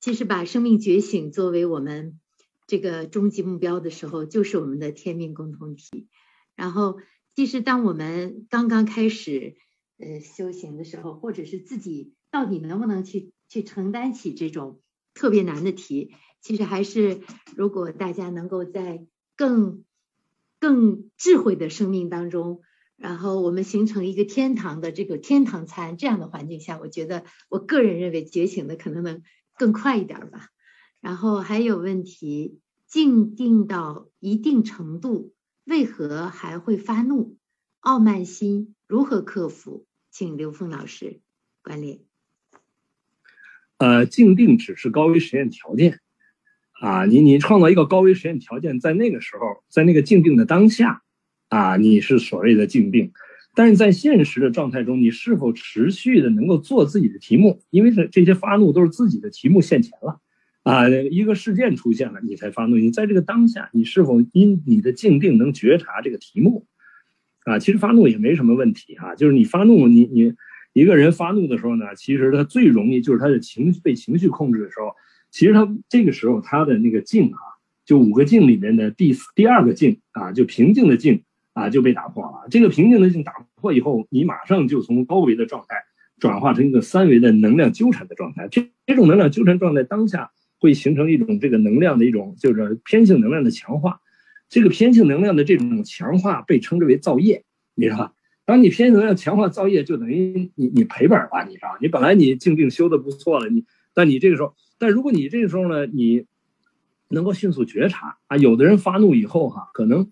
[0.01, 2.19] 其实把生命觉醒作为我们
[2.67, 6.09] 这个终极目标的时候，就是我们的天命共同体。
[6.57, 6.99] 然后，
[7.37, 9.55] 其实当我们刚刚开始
[9.99, 13.31] 呃修行的时候，或者是自己到底能不能去。
[13.49, 14.81] 去承担起这种
[15.13, 17.21] 特别难的题，其实还是
[17.55, 19.07] 如果大家能够在
[19.37, 19.85] 更
[20.59, 22.63] 更智慧的生命当中，
[22.97, 29.23] 然后我们形成一个天堂的这个天堂餐这样的环境下，我觉得我个人认为觉醒的可能能
[29.59, 30.49] 更快一点吧。
[31.03, 35.35] 然后还有问题，静定到一定程度，
[35.65, 37.37] 为何还会发怒？
[37.81, 39.85] 傲慢心如何克服？
[40.11, 41.21] 请刘峰老师
[41.63, 42.07] 管理。
[43.83, 45.99] 呃，静定只是高维实验条件，
[46.81, 51.03] 啊，你你创造一个高维实验条件，在那个时候，在那个静定的当下，
[51.49, 53.11] 啊，你是所谓的静定，
[53.57, 57.61] 但是在现实的状态中，你是否持续的能够做自己的题目？
[57.71, 60.21] 因为这这些发怒都是自己的题目现前了，
[60.63, 62.77] 啊，一个事件出现了，你才发怒。
[62.77, 66.69] 你在这个当下，你是否因你的静定能觉察这个题目？
[67.47, 70.35] 啊，其实发怒也没什么问题啊，就是你发怒，你你。
[70.73, 74.95] 一个人发怒的时候呢，其实他最容易就是他的情绪被情绪控制的时候，
[75.31, 77.39] 其实他这个时候他的那个静啊，
[77.85, 81.23] 就五个静里面的第第二个静啊，就平静的静
[81.53, 82.49] 啊就被打破了。
[82.51, 85.77] 这个平静的静打破以后，你马上就从高维的状态
[86.19, 88.49] 转化成一个三维的能量纠缠的状态。
[88.49, 94.01] 这这种能量纠缠状态当下会形成一种这个能量的一种就是偏性能量的强化。
[94.49, 97.45] 这个偏性能量的这种强化被称之为造业，
[97.75, 98.13] 你知道吧？
[98.45, 101.79] 当你偏能量强化造业，就等于你你赔本了，你知道？
[101.81, 103.65] 你本来你静定修的不错了，你
[103.95, 106.27] 但你这个时候，但如果你这个时候呢，你
[107.09, 110.09] 能够迅速觉察啊，有的人发怒以后哈，可能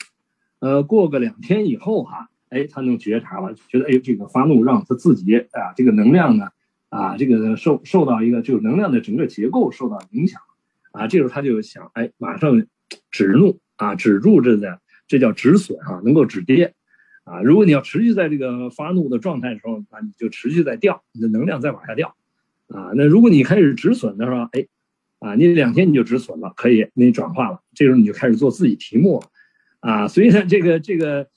[0.61, 6.51] 呃过个两天以后哈，哎，他能觉察了，觉得哎这个发怒让他自己啊这个能量呢
[6.89, 10.41] 啊这个受受到一个就是能量的整个结构受到影响
[10.93, 12.65] 啊，这时候他就想哎马上
[13.11, 14.79] 止怒啊止住这个
[15.09, 16.75] 这叫止损啊，能够止跌。
[17.31, 22.17] 啊，如果你要持续在这个发怒的状态的时候，啊，你就持续在掉，你的能量在往下掉，
[22.67, 24.67] 啊，那如果你开始止损的时候，哎，
[25.21, 29.29] 啊，你两天你就止损了，可以，你转化了，这时候你就开始做自己题目了，
[29.79, 31.29] 啊，所以呢，这个这个，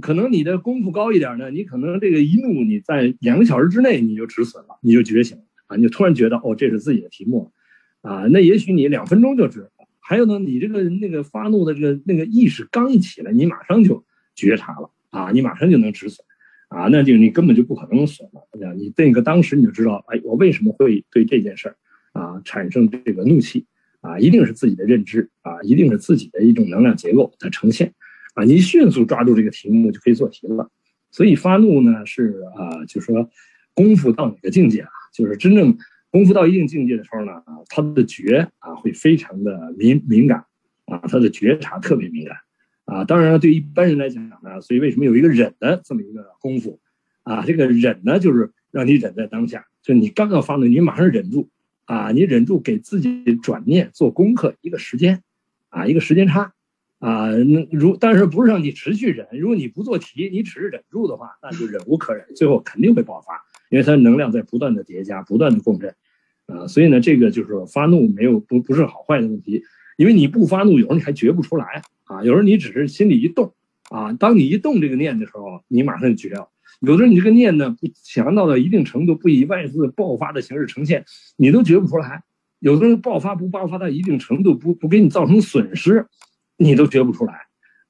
[0.00, 7.50] 可能你的功夫高一点呢，你可能这个一怒，你在两个小时之内你就止损了，你就觉醒了，啊，你就突然觉得哦，这是自己的题目，
[8.02, 14.04] 啊，那也许你两分钟就止，还有呢，你这个那个发怒的这个那个意识刚一起来，你马上就
[14.36, 14.90] 觉察了。
[15.12, 16.26] 啊，你马上就能止损，
[16.68, 18.74] 啊，那就你根本就不可能损了。
[18.74, 21.76] 你那个当时你就知道，哎，我为什么会对这件事儿
[22.12, 23.66] 啊产生这个怒气
[24.00, 24.18] 啊？
[24.18, 27.92] 一定是自己的认知啊，一定是自己的一种能量结构的呈现
[28.34, 28.42] 啊。
[28.44, 30.70] 你迅速抓住这个题目就可以做题了。
[31.10, 33.28] 所以发怒呢是啊，就说
[33.74, 34.90] 功夫到哪个境界啊？
[35.12, 35.76] 就是真正
[36.10, 40.46] 功夫到一定境界的时候呢，啊，他的觉啊会非常的敏敏感
[40.86, 42.34] 啊，他的觉察特别敏感。
[42.92, 46.78] 啊，当然了，对一般人来讲呢，所以为什么有一个忍的这么一个功夫，
[47.22, 51.48] 啊，这个忍呢，就是让你忍在当下，就你刚要发怒，你马上忍住，
[51.86, 55.22] 啊，你忍住给自己转念做功课一个时间，
[55.70, 56.52] 啊，一个时间差，
[56.98, 59.26] 啊，那如但是不是让你持续忍？
[59.32, 63.40] 如果你不做题，你只是忍住的话，那就忍无可忍，最后肯定会爆发，
[63.70, 65.94] 因为它能量在不断的叠加，不断的共振，
[66.44, 69.62] 啊，所以呢，这个就是发怒没有不不是好坏的问题，
[69.96, 71.82] 因为你不发怒，有时候你还觉不出来
[72.12, 73.54] 啊，有时候你只是心里一动，
[73.90, 76.50] 啊，当你一动这个念的时候，你马上就觉了。
[76.80, 81.04] 有的时候你这个念呢，不强到了一定程度，不以外自爆发的形式呈现，
[81.36, 82.20] 你都觉不出来；
[82.58, 86.06] 有的人爆发不爆发到一定程度，不不给你造成损失，
[86.58, 87.34] 你都觉不出来。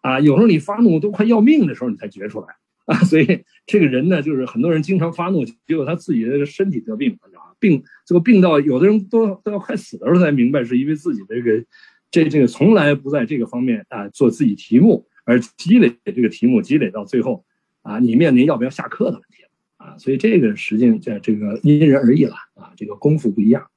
[0.03, 2.49] 啊，有时候你发怒都快要命的时候，你才觉出来
[2.87, 2.99] 啊。
[3.05, 7.57] 所以这个人呢，就是很多人经常发怒，结果他自己的身体得病，知道吧？
[7.59, 11.65] 病这个病到有的人都都要快死的时候才明白，是因为自己这个
[12.13, 17.45] 这这个从来不在这个方面啊做自己题目，而积累这个题目，积累到最后。
[17.85, 19.49] 啊，你面临要不要下课的问题了
[19.79, 23.73] 啊，所以这个实际在这个因人而异了啊，这个功夫不一样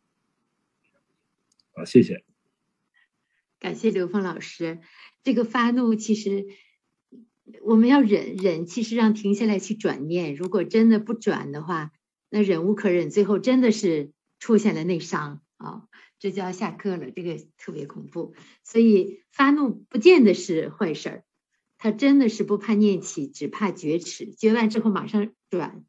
[1.73, 2.23] 啊，谢谢，
[3.59, 4.77] 感谢刘峰老师。
[5.23, 6.45] 这个发怒其实
[7.63, 11.91] 我们要忍忍，其实让停下来去转念，如果真的不转的话，
[12.29, 15.87] 那忍无可忍，最后真的是出现了内伤啊，
[16.25, 18.33] 这就要下课了，这个特别恐怖。
[18.63, 21.23] 所以发怒不见得是坏事儿。
[21.77, 24.33] 他真的是不怕念起，只怕觉迟。
[24.33, 25.83] 觉完之后马上转。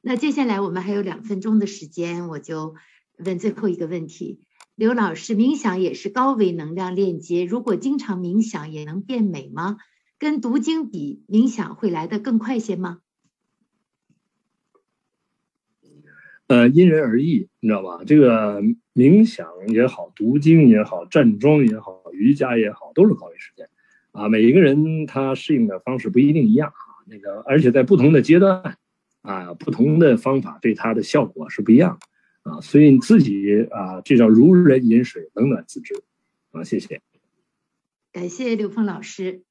[0.00, 2.76] 那接下来我们还有两分钟的时间，我就
[3.18, 4.40] 问最后一个问题：
[4.74, 9.76] 刘老师，冥想也是高维能量链接，如果经常冥想也能变美吗？
[10.18, 13.00] 跟读经比，冥想会来的更快些吗？
[16.54, 18.04] 呃，因人而异，你知道吧？
[18.06, 18.62] 这个
[18.94, 23.68] 冥想也好，读经也好，站桩也好，瑜伽也好，都是高维时间。
[24.12, 28.78] 啊，每一个人他适应的方式不一定一样啊，那个而且在不同的阶段，
[29.22, 31.98] 啊，不同的方法对他的效果是不一样
[32.44, 36.04] 啊，所以你自己啊，这叫如人饮水，冷暖自知
[36.52, 36.62] 啊。
[36.62, 37.00] 谢谢，
[38.12, 39.42] 感谢刘峰老师，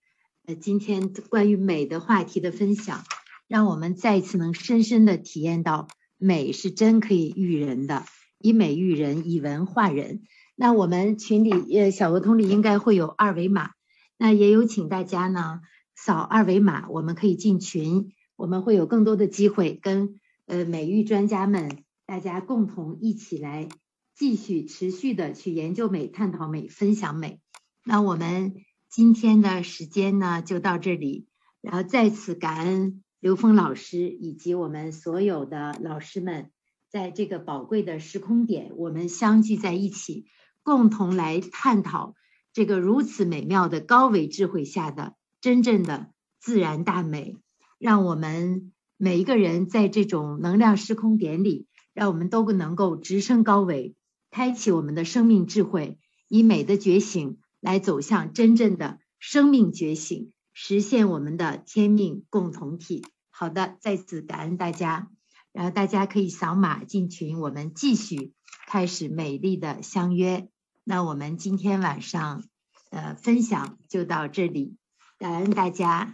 [0.46, 3.04] 呃，今天关于美的话题的分享，
[3.50, 5.90] 让我们再一次能深深的体验到
[6.24, 8.06] 美是真可以育人的，
[8.40, 10.22] 以美育人，以文化人。
[10.56, 13.72] 那我们群里呃小鹅通里应该会有二维码。
[14.18, 15.60] 那也有请大家呢
[15.96, 23.68] 扫二维码，我们可以进群，我们会有更多的机会跟呃美育专家们大家共同一起来
[24.16, 27.40] 继续持续的去研究美、探讨美、分享美。
[27.84, 28.54] 那我们
[28.90, 31.26] 今天的时间呢就到这里，
[31.62, 36.52] 然后再次感恩刘峰老师以及我们所有的老师们，
[36.90, 40.26] 在这个宝贵的时空点，我们相聚在一起，
[40.62, 42.16] 共同来探讨。
[42.52, 47.38] 这个如此美妙的高维智慧下的真正的自然大美，
[47.80, 53.96] 让我们每一个人在这种能量时空点里，让我们都能够直升高维，
[54.32, 55.98] 开启我们的生命智慧，
[56.28, 63.04] 以美的觉醒来走向真正的生命觉醒，实现我们的天命共同体。
[63.30, 65.10] 好的，再次感恩大家，
[65.52, 68.34] 然后大家可以扫码进群，我们继续
[68.68, 70.48] 开始美丽的相约。
[70.84, 72.44] 那我们今天晚上
[72.92, 74.78] 的分享就到这里，
[75.18, 76.14] 感恩大家。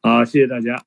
[0.00, 0.84] 好，谢谢大家。